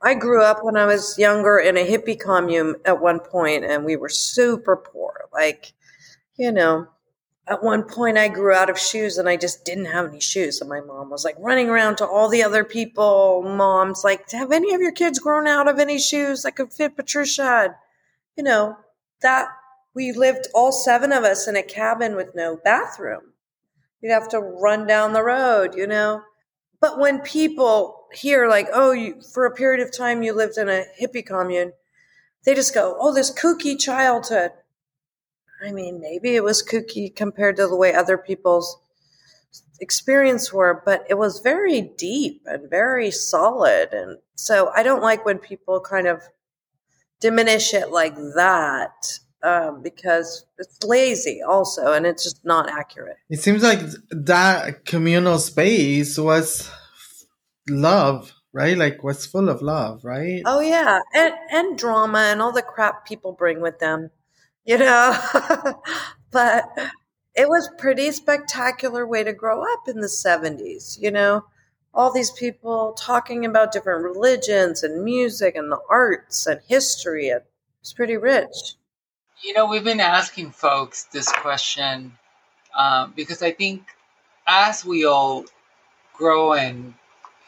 I 0.00 0.14
grew 0.14 0.42
up 0.42 0.58
when 0.62 0.76
I 0.76 0.86
was 0.86 1.18
younger 1.18 1.58
in 1.58 1.76
a 1.76 1.84
hippie 1.84 2.18
commune 2.18 2.76
at 2.84 3.00
one 3.00 3.18
point, 3.18 3.64
and 3.64 3.84
we 3.84 3.96
were 3.96 4.08
super 4.08 4.76
poor. 4.76 5.24
Like, 5.32 5.72
you 6.36 6.52
know, 6.52 6.86
at 7.48 7.64
one 7.64 7.82
point 7.82 8.16
I 8.16 8.28
grew 8.28 8.52
out 8.52 8.70
of 8.70 8.78
shoes 8.78 9.18
and 9.18 9.28
I 9.28 9.36
just 9.36 9.64
didn't 9.64 9.86
have 9.86 10.06
any 10.06 10.20
shoes. 10.20 10.60
And 10.60 10.70
my 10.70 10.80
mom 10.80 11.10
was 11.10 11.24
like 11.24 11.36
running 11.38 11.68
around 11.68 11.96
to 11.96 12.06
all 12.06 12.28
the 12.28 12.42
other 12.44 12.62
people, 12.62 13.42
moms, 13.42 14.04
like, 14.04 14.30
have 14.30 14.52
any 14.52 14.74
of 14.74 14.80
your 14.80 14.92
kids 14.92 15.18
grown 15.18 15.48
out 15.48 15.66
of 15.66 15.78
any 15.78 15.98
shoes 15.98 16.42
that 16.42 16.56
could 16.56 16.72
fit 16.72 16.94
Patricia? 16.94 17.74
You 18.36 18.44
know, 18.44 18.76
that 19.22 19.48
we 19.94 20.12
lived 20.12 20.46
all 20.54 20.70
seven 20.70 21.10
of 21.10 21.24
us 21.24 21.48
in 21.48 21.56
a 21.56 21.62
cabin 21.62 22.14
with 22.14 22.36
no 22.36 22.56
bathroom. 22.62 23.27
You'd 24.00 24.12
have 24.12 24.28
to 24.28 24.40
run 24.40 24.86
down 24.86 25.12
the 25.12 25.22
road, 25.22 25.74
you 25.74 25.86
know? 25.86 26.22
But 26.80 26.98
when 26.98 27.20
people 27.20 28.06
hear, 28.12 28.48
like, 28.48 28.68
oh, 28.72 28.92
you, 28.92 29.20
for 29.32 29.44
a 29.44 29.54
period 29.54 29.84
of 29.84 29.96
time 29.96 30.22
you 30.22 30.32
lived 30.32 30.56
in 30.56 30.68
a 30.68 30.84
hippie 31.00 31.26
commune, 31.26 31.72
they 32.44 32.54
just 32.54 32.74
go, 32.74 32.96
oh, 33.00 33.12
this 33.12 33.32
kooky 33.32 33.78
childhood. 33.78 34.52
I 35.62 35.72
mean, 35.72 36.00
maybe 36.00 36.36
it 36.36 36.44
was 36.44 36.62
kooky 36.62 37.14
compared 37.14 37.56
to 37.56 37.66
the 37.66 37.76
way 37.76 37.92
other 37.92 38.16
people's 38.16 38.78
experience 39.80 40.52
were, 40.52 40.82
but 40.84 41.04
it 41.08 41.14
was 41.14 41.40
very 41.40 41.80
deep 41.80 42.42
and 42.46 42.70
very 42.70 43.10
solid. 43.10 43.92
And 43.92 44.18
so 44.36 44.70
I 44.74 44.82
don't 44.82 45.02
like 45.02 45.24
when 45.24 45.38
people 45.38 45.80
kind 45.80 46.06
of 46.06 46.22
diminish 47.20 47.74
it 47.74 47.90
like 47.90 48.14
that 48.14 49.18
um, 49.42 49.82
because 49.82 50.46
it's 50.58 50.82
lazy 50.84 51.40
also 51.42 51.92
and 51.92 52.06
it's 52.06 52.24
just 52.24 52.44
not 52.44 52.70
accurate. 52.70 53.16
It 53.30 53.40
seems 53.40 53.62
like 53.62 53.80
that 54.10 54.84
communal 54.84 55.38
space 55.38 56.18
was 56.18 56.70
love, 57.68 58.34
right? 58.52 58.76
Like 58.76 59.02
was 59.02 59.26
full 59.26 59.48
of 59.48 59.62
love, 59.62 60.04
right? 60.04 60.42
Oh 60.44 60.60
yeah, 60.60 61.00
and 61.14 61.34
and 61.50 61.78
drama 61.78 62.18
and 62.18 62.42
all 62.42 62.52
the 62.52 62.62
crap 62.62 63.06
people 63.06 63.32
bring 63.32 63.60
with 63.60 63.78
them 63.78 64.10
you 64.68 64.76
know. 64.76 65.18
but 66.30 66.64
it 67.34 67.48
was 67.48 67.70
pretty 67.78 68.12
spectacular 68.12 69.06
way 69.06 69.24
to 69.24 69.32
grow 69.32 69.62
up 69.62 69.88
in 69.88 70.00
the 70.00 70.06
70s, 70.06 71.00
you 71.00 71.10
know. 71.10 71.44
All 71.94 72.12
these 72.12 72.30
people 72.30 72.92
talking 72.92 73.46
about 73.46 73.72
different 73.72 74.04
religions 74.04 74.82
and 74.82 75.02
music 75.02 75.56
and 75.56 75.72
the 75.72 75.80
arts 75.90 76.46
and 76.46 76.60
history. 76.68 77.28
It 77.28 77.46
was 77.80 77.94
pretty 77.94 78.18
rich. 78.18 78.74
You 79.42 79.54
know, 79.54 79.66
we've 79.66 79.84
been 79.84 80.00
asking 80.00 80.50
folks 80.50 81.04
this 81.04 81.30
question 81.30 82.12
um, 82.74 83.12
because 83.14 83.42
I 83.42 83.52
think 83.52 83.84
as 84.46 84.84
we 84.84 85.04
all 85.06 85.44
grow 86.14 86.54
and 86.54 86.94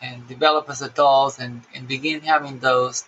and 0.02 0.26
develop 0.28 0.70
as 0.70 0.80
adults 0.82 1.38
and, 1.38 1.62
and 1.74 1.86
begin 1.86 2.22
having 2.22 2.58
those 2.58 3.04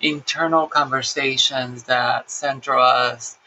internal 0.00 0.66
conversations 0.66 1.84
that 1.84 2.30
center 2.30 2.76
us 2.76 3.38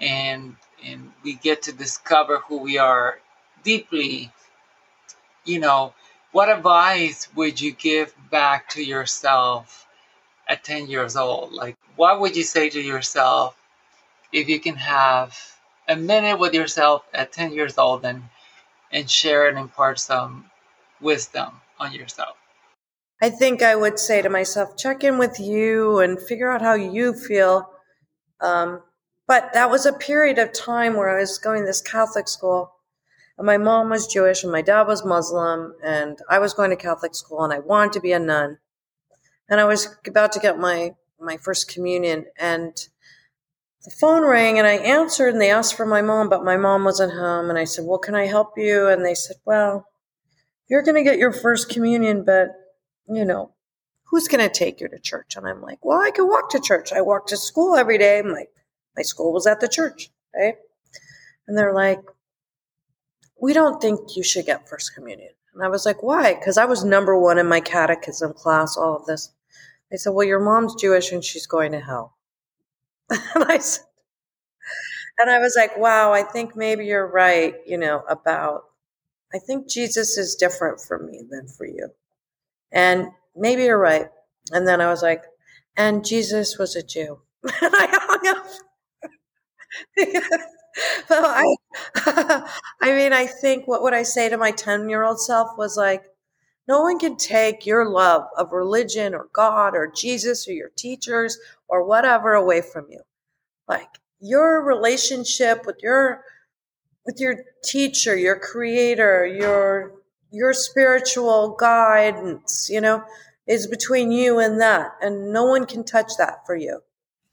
and 0.00 0.56
and 0.84 1.12
we 1.24 1.34
get 1.34 1.62
to 1.62 1.72
discover 1.72 2.38
who 2.46 2.58
we 2.58 2.78
are 2.78 3.18
deeply 3.64 4.30
you 5.44 5.58
know 5.58 5.92
what 6.32 6.48
advice 6.48 7.28
would 7.34 7.60
you 7.60 7.72
give 7.72 8.14
back 8.30 8.68
to 8.68 8.82
yourself 8.82 9.88
at 10.48 10.64
10 10.64 10.88
years 10.88 11.16
old? 11.16 11.52
Like 11.52 11.76
what 11.96 12.20
would 12.20 12.36
you 12.36 12.44
say 12.44 12.70
to 12.70 12.80
yourself 12.80 13.59
if 14.32 14.48
you 14.48 14.60
can 14.60 14.76
have 14.76 15.36
a 15.88 15.96
minute 15.96 16.38
with 16.38 16.54
yourself 16.54 17.02
at 17.12 17.32
10 17.32 17.52
years 17.52 17.78
old 17.78 18.04
and 18.04 18.22
and 18.92 19.08
share 19.08 19.48
and 19.48 19.56
impart 19.56 20.00
some 20.00 20.50
wisdom 21.00 21.60
on 21.78 21.92
yourself 21.92 22.36
i 23.22 23.30
think 23.30 23.62
i 23.62 23.74
would 23.74 23.98
say 23.98 24.20
to 24.22 24.28
myself 24.28 24.76
check 24.76 25.04
in 25.04 25.18
with 25.18 25.38
you 25.40 26.00
and 26.00 26.20
figure 26.20 26.50
out 26.50 26.62
how 26.62 26.74
you 26.74 27.12
feel 27.12 27.70
um, 28.40 28.82
but 29.30 29.52
that 29.52 29.70
was 29.70 29.86
a 29.86 29.92
period 29.92 30.38
of 30.38 30.52
time 30.52 30.96
where 30.96 31.08
I 31.08 31.20
was 31.20 31.38
going 31.38 31.60
to 31.60 31.66
this 31.66 31.80
Catholic 31.80 32.26
school. 32.26 32.72
And 33.38 33.46
my 33.46 33.58
mom 33.58 33.90
was 33.90 34.08
Jewish 34.08 34.42
and 34.42 34.50
my 34.50 34.60
dad 34.60 34.88
was 34.88 35.04
Muslim. 35.04 35.74
And 35.84 36.18
I 36.28 36.40
was 36.40 36.52
going 36.52 36.70
to 36.70 36.76
Catholic 36.76 37.14
school 37.14 37.44
and 37.44 37.52
I 37.52 37.60
wanted 37.60 37.92
to 37.92 38.00
be 38.00 38.10
a 38.10 38.18
nun. 38.18 38.58
And 39.48 39.60
I 39.60 39.64
was 39.66 39.96
about 40.04 40.32
to 40.32 40.40
get 40.40 40.58
my, 40.58 40.96
my 41.20 41.36
first 41.36 41.72
communion. 41.72 42.26
And 42.38 42.76
the 43.84 43.90
phone 43.90 44.24
rang 44.24 44.58
and 44.58 44.66
I 44.66 44.74
answered 44.74 45.32
and 45.32 45.40
they 45.40 45.50
asked 45.50 45.74
for 45.74 45.86
my 45.86 46.02
mom, 46.02 46.28
but 46.28 46.44
my 46.44 46.56
mom 46.56 46.84
wasn't 46.84 47.12
home. 47.12 47.48
And 47.48 47.58
I 47.58 47.64
said, 47.64 47.84
Well, 47.86 47.98
can 47.98 48.14
I 48.14 48.26
help 48.26 48.52
you? 48.56 48.88
And 48.88 49.04
they 49.04 49.14
said, 49.14 49.36
Well, 49.44 49.86
you're 50.68 50.82
going 50.82 50.96
to 50.96 51.08
get 51.08 51.18
your 51.18 51.32
first 51.32 51.70
communion, 51.70 52.24
but 52.24 52.48
you 53.08 53.24
know, 53.24 53.54
who's 54.04 54.28
going 54.28 54.46
to 54.46 54.52
take 54.52 54.80
you 54.80 54.88
to 54.88 54.98
church? 54.98 55.36
And 55.36 55.46
I'm 55.46 55.62
like, 55.62 55.84
Well, 55.84 56.00
I 56.00 56.10
can 56.10 56.28
walk 56.28 56.50
to 56.50 56.60
church. 56.60 56.92
I 56.92 57.00
walk 57.00 57.26
to 57.28 57.36
school 57.36 57.76
every 57.76 57.96
day. 57.96 58.18
I'm 58.18 58.30
like, 58.30 58.50
my 58.96 59.02
school 59.02 59.32
was 59.32 59.46
at 59.46 59.60
the 59.60 59.68
church, 59.68 60.10
right? 60.34 60.56
And 61.46 61.56
they're 61.56 61.74
like, 61.74 62.00
we 63.40 63.52
don't 63.52 63.80
think 63.80 64.16
you 64.16 64.22
should 64.22 64.46
get 64.46 64.68
First 64.68 64.94
Communion. 64.94 65.30
And 65.54 65.64
I 65.64 65.68
was 65.68 65.86
like, 65.86 66.02
why? 66.02 66.34
Because 66.34 66.58
I 66.58 66.66
was 66.66 66.84
number 66.84 67.18
one 67.18 67.38
in 67.38 67.48
my 67.48 67.60
catechism 67.60 68.34
class, 68.34 68.76
all 68.76 68.96
of 68.96 69.06
this. 69.06 69.32
They 69.90 69.96
said, 69.96 70.10
well, 70.10 70.26
your 70.26 70.40
mom's 70.40 70.74
Jewish 70.74 71.10
and 71.10 71.24
she's 71.24 71.46
going 71.46 71.72
to 71.72 71.80
hell. 71.80 72.16
and 73.34 73.44
I 73.44 73.58
said, 73.58 73.84
and 75.18 75.30
I 75.30 75.38
was 75.38 75.54
like, 75.56 75.76
wow, 75.76 76.12
I 76.12 76.22
think 76.22 76.56
maybe 76.56 76.86
you're 76.86 77.06
right, 77.06 77.54
you 77.66 77.76
know, 77.76 78.02
about, 78.08 78.62
I 79.34 79.38
think 79.38 79.68
Jesus 79.68 80.16
is 80.16 80.34
different 80.34 80.80
for 80.80 80.98
me 80.98 81.22
than 81.28 81.46
for 81.46 81.66
you. 81.66 81.88
And 82.72 83.08
maybe 83.36 83.64
you're 83.64 83.78
right. 83.78 84.08
And 84.52 84.66
then 84.66 84.80
I 84.80 84.88
was 84.88 85.02
like, 85.02 85.24
and 85.76 86.04
Jesus 86.04 86.58
was 86.58 86.74
a 86.76 86.82
Jew. 86.82 87.20
and 87.44 87.74
I 87.74 87.88
hung 87.90 88.36
up. 88.36 88.46
well, 91.10 91.24
I, 91.26 91.56
I 92.80 92.92
mean, 92.92 93.12
I 93.12 93.26
think 93.26 93.66
what 93.66 93.82
would 93.82 93.94
I 93.94 94.02
say 94.02 94.28
to 94.28 94.36
my 94.36 94.50
10 94.50 94.88
year 94.88 95.04
old 95.04 95.20
self 95.20 95.50
was 95.58 95.76
like, 95.76 96.04
no 96.68 96.82
one 96.82 96.98
can 96.98 97.16
take 97.16 97.66
your 97.66 97.88
love 97.88 98.24
of 98.36 98.52
religion 98.52 99.14
or 99.14 99.28
God 99.32 99.74
or 99.74 99.92
Jesus 99.94 100.46
or 100.48 100.52
your 100.52 100.70
teachers 100.76 101.36
or 101.70 101.86
whatever 101.86 102.34
away 102.34 102.60
from 102.60 102.86
you. 102.90 103.00
Like 103.68 103.88
your 104.20 104.62
relationship 104.62 105.64
with 105.64 105.76
your, 105.82 106.22
with 107.06 107.18
your 107.18 107.36
teacher, 107.64 108.16
your 108.16 108.38
creator, 108.38 109.24
your, 109.24 109.92
your 110.30 110.52
spiritual 110.52 111.56
guidance, 111.58 112.68
you 112.68 112.80
know, 112.80 113.04
is 113.46 113.66
between 113.66 114.12
you 114.12 114.38
and 114.38 114.60
that. 114.60 114.92
And 115.00 115.32
no 115.32 115.44
one 115.44 115.64
can 115.64 115.84
touch 115.84 116.12
that 116.18 116.44
for 116.46 116.56
you. 116.56 116.80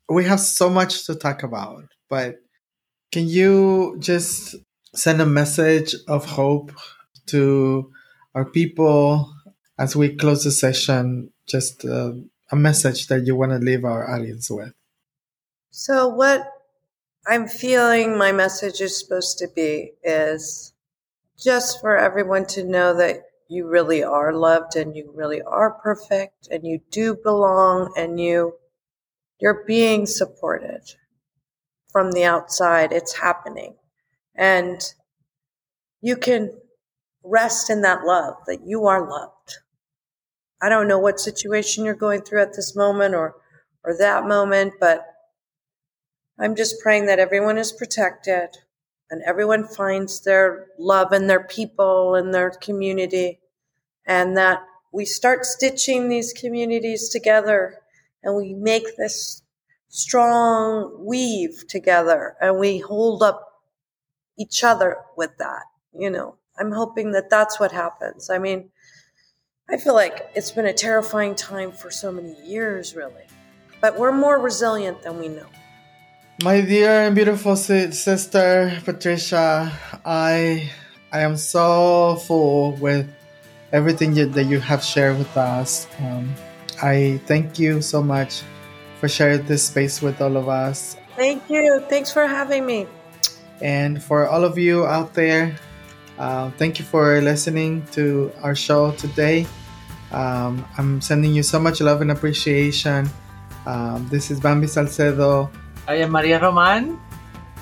We 0.09 0.23
have 0.25 0.39
so 0.39 0.69
much 0.69 1.05
to 1.07 1.15
talk 1.15 1.43
about. 1.43 1.83
But 2.09 2.37
can 3.11 3.27
you 3.27 3.97
just 3.99 4.55
send 4.95 5.21
a 5.21 5.25
message 5.25 5.95
of 6.07 6.25
hope 6.25 6.71
to 7.27 7.91
our 8.33 8.45
people 8.45 9.33
as 9.77 9.95
we 9.95 10.15
close 10.15 10.43
the 10.43 10.51
session? 10.51 11.31
Just 11.45 11.85
uh, 11.85 12.13
a 12.51 12.55
message 12.55 13.07
that 13.07 13.25
you 13.25 13.35
want 13.35 13.51
to 13.51 13.57
leave 13.57 13.83
our 13.83 14.09
audience 14.09 14.49
with. 14.49 14.73
So, 15.71 16.07
what 16.07 16.49
I'm 17.27 17.47
feeling 17.47 18.17
my 18.17 18.31
message 18.31 18.81
is 18.81 18.99
supposed 18.99 19.37
to 19.39 19.47
be 19.53 19.93
is 20.03 20.73
just 21.37 21.81
for 21.81 21.97
everyone 21.97 22.45
to 22.47 22.63
know 22.63 22.95
that 22.97 23.23
you 23.49 23.67
really 23.67 24.03
are 24.03 24.33
loved 24.33 24.75
and 24.75 24.95
you 24.95 25.11
really 25.13 25.41
are 25.41 25.71
perfect 25.71 26.47
and 26.49 26.65
you 26.65 26.79
do 26.91 27.15
belong 27.15 27.93
and 27.97 28.19
you 28.19 28.53
you're 29.39 29.63
being 29.65 30.05
supported 30.05 30.81
from 31.91 32.11
the 32.11 32.23
outside. 32.23 32.91
It's 32.91 33.13
happening. 33.13 33.75
And 34.35 34.81
you 36.01 36.15
can 36.15 36.53
rest 37.23 37.69
in 37.69 37.81
that 37.81 38.03
love 38.03 38.35
that 38.47 38.65
you 38.65 38.85
are 38.85 39.07
loved 39.07 39.57
i 40.61 40.69
don't 40.69 40.87
know 40.87 40.99
what 40.99 41.19
situation 41.19 41.85
you're 41.85 41.95
going 41.95 42.21
through 42.21 42.41
at 42.41 42.53
this 42.55 42.75
moment 42.75 43.15
or 43.15 43.35
or 43.83 43.97
that 43.97 44.25
moment 44.25 44.73
but 44.79 45.05
i'm 46.39 46.55
just 46.55 46.81
praying 46.81 47.05
that 47.05 47.19
everyone 47.19 47.57
is 47.57 47.71
protected 47.71 48.49
and 49.09 49.21
everyone 49.25 49.65
finds 49.67 50.21
their 50.21 50.67
love 50.77 51.11
and 51.11 51.29
their 51.29 51.43
people 51.45 52.15
and 52.15 52.33
their 52.33 52.51
community 52.51 53.39
and 54.05 54.37
that 54.37 54.61
we 54.93 55.05
start 55.05 55.45
stitching 55.45 56.09
these 56.09 56.33
communities 56.33 57.09
together 57.09 57.79
and 58.23 58.35
we 58.35 58.53
make 58.53 58.97
this 58.97 59.41
strong 59.89 61.05
weave 61.05 61.65
together 61.69 62.35
and 62.41 62.59
we 62.59 62.79
hold 62.79 63.23
up 63.23 63.47
each 64.37 64.63
other 64.63 64.97
with 65.17 65.37
that 65.39 65.63
you 65.93 66.09
know. 66.09 66.35
I'm 66.59 66.71
hoping 66.71 67.11
that 67.11 67.29
that's 67.29 67.59
what 67.59 67.71
happens. 67.71 68.29
I 68.29 68.39
mean 68.39 68.69
i 69.69 69.77
feel 69.77 69.93
like 69.93 70.29
it's 70.35 70.51
been 70.51 70.65
a 70.65 70.73
terrifying 70.73 71.35
time 71.35 71.71
for 71.71 71.91
so 71.91 72.11
many 72.11 72.35
years 72.43 72.95
really 72.95 73.23
but 73.81 73.97
we're 73.97 74.11
more 74.11 74.39
resilient 74.39 75.01
than 75.03 75.19
we 75.19 75.27
know 75.27 75.45
My 76.43 76.61
dear 76.61 77.09
and 77.09 77.15
beautiful 77.15 77.55
si- 77.55 77.89
sister 77.91 78.69
Patricia, 78.85 79.73
I 80.05 80.69
I 81.11 81.21
am 81.25 81.35
so 81.35 82.21
full 82.27 82.77
with 82.77 83.09
everything 83.73 84.13
you, 84.15 84.29
that 84.37 84.45
you 84.45 84.59
have 84.61 84.83
shared 84.83 85.17
with 85.17 85.33
us. 85.35 85.87
Um, 85.97 86.29
I 86.77 87.19
thank 87.25 87.57
you 87.57 87.81
so 87.81 88.03
much 88.05 88.43
for 89.01 89.09
sharing 89.09 89.49
this 89.49 89.65
space 89.65 89.97
with 89.99 90.21
all 90.21 90.37
of 90.37 90.45
us, 90.47 90.93
thank 91.17 91.41
you 91.49 91.81
thanks 91.89 92.13
for 92.13 92.27
having 92.29 92.65
me 92.69 92.85
and 93.61 93.97
for 93.97 94.29
all 94.29 94.43
of 94.45 94.57
you 94.61 94.85
out 94.85 95.17
there. 95.17 95.57
Uh, 96.21 96.51
thank 96.61 96.77
you 96.77 96.85
for 96.85 97.17
listening 97.21 97.81
to 97.97 98.29
our 98.45 98.53
show 98.53 98.91
today. 98.93 99.49
Um, 100.11 100.65
I'm 100.77 101.01
sending 101.01 101.33
you 101.33 101.43
so 101.43 101.59
much 101.59 101.81
love 101.81 102.01
and 102.01 102.11
appreciation. 102.11 103.09
Um, 103.65 104.07
this 104.09 104.31
is 104.31 104.39
Bamby 104.39 104.67
Salcedo. 104.67 105.49
I 105.87 105.95
am 105.95 106.11
Maria 106.11 106.39
Roman. 106.39 106.99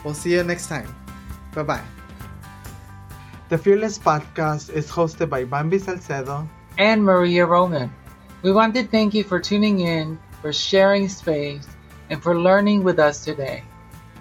We'll 0.03 0.13
see 0.13 0.33
you 0.33 0.43
next 0.43 0.67
time. 0.67 0.93
Bye 1.55 1.63
bye. 1.63 1.83
The 3.49 3.57
Fearless 3.57 3.97
Podcast 3.97 4.69
is 4.73 4.89
hosted 4.89 5.29
by 5.29 5.45
Bamby 5.45 5.79
Salcedo. 5.79 6.47
and 6.77 7.03
Maria 7.03 7.45
Roman. 7.45 7.89
We 8.43 8.51
want 8.51 8.75
to 8.75 8.83
thank 8.83 9.13
you 9.13 9.23
for 9.23 9.39
tuning 9.39 9.79
in, 9.79 10.19
for 10.41 10.51
sharing 10.53 11.07
space, 11.09 11.65
and 12.09 12.21
for 12.21 12.37
learning 12.37 12.83
with 12.83 12.99
us 12.99 13.23
today. 13.23 13.63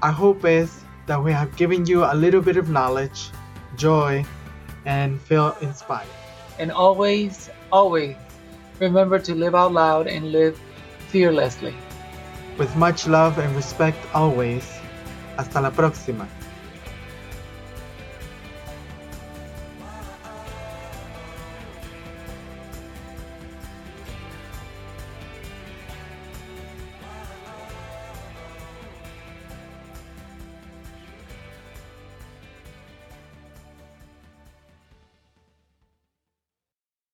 Our 0.03 0.13
hope 0.13 0.45
is 0.47 0.81
that 1.07 1.23
we 1.23 1.33
have 1.33 1.55
given 1.57 1.85
you 1.85 2.05
a 2.05 2.15
little 2.15 2.41
bit 2.41 2.57
of 2.57 2.71
knowledge, 2.71 3.29
joy, 3.77 4.25
and 4.87 5.21
feel 5.21 5.57
inspired. 5.61 6.09
And 6.59 6.71
always, 6.71 7.51
always 7.73 8.17
remember 8.81 9.19
to 9.19 9.35
live 9.35 9.55
out 9.55 9.73
loud 9.73 10.07
and 10.07 10.33
live 10.33 10.59
fearlessly. 11.09 11.75
With 12.59 12.75
much 12.77 13.07
love 13.07 13.39
and 13.39 13.55
respect 13.57 13.99
always. 14.15 14.65
Hasta 15.37 15.61
la 15.61 15.71
próxima. 15.71 16.27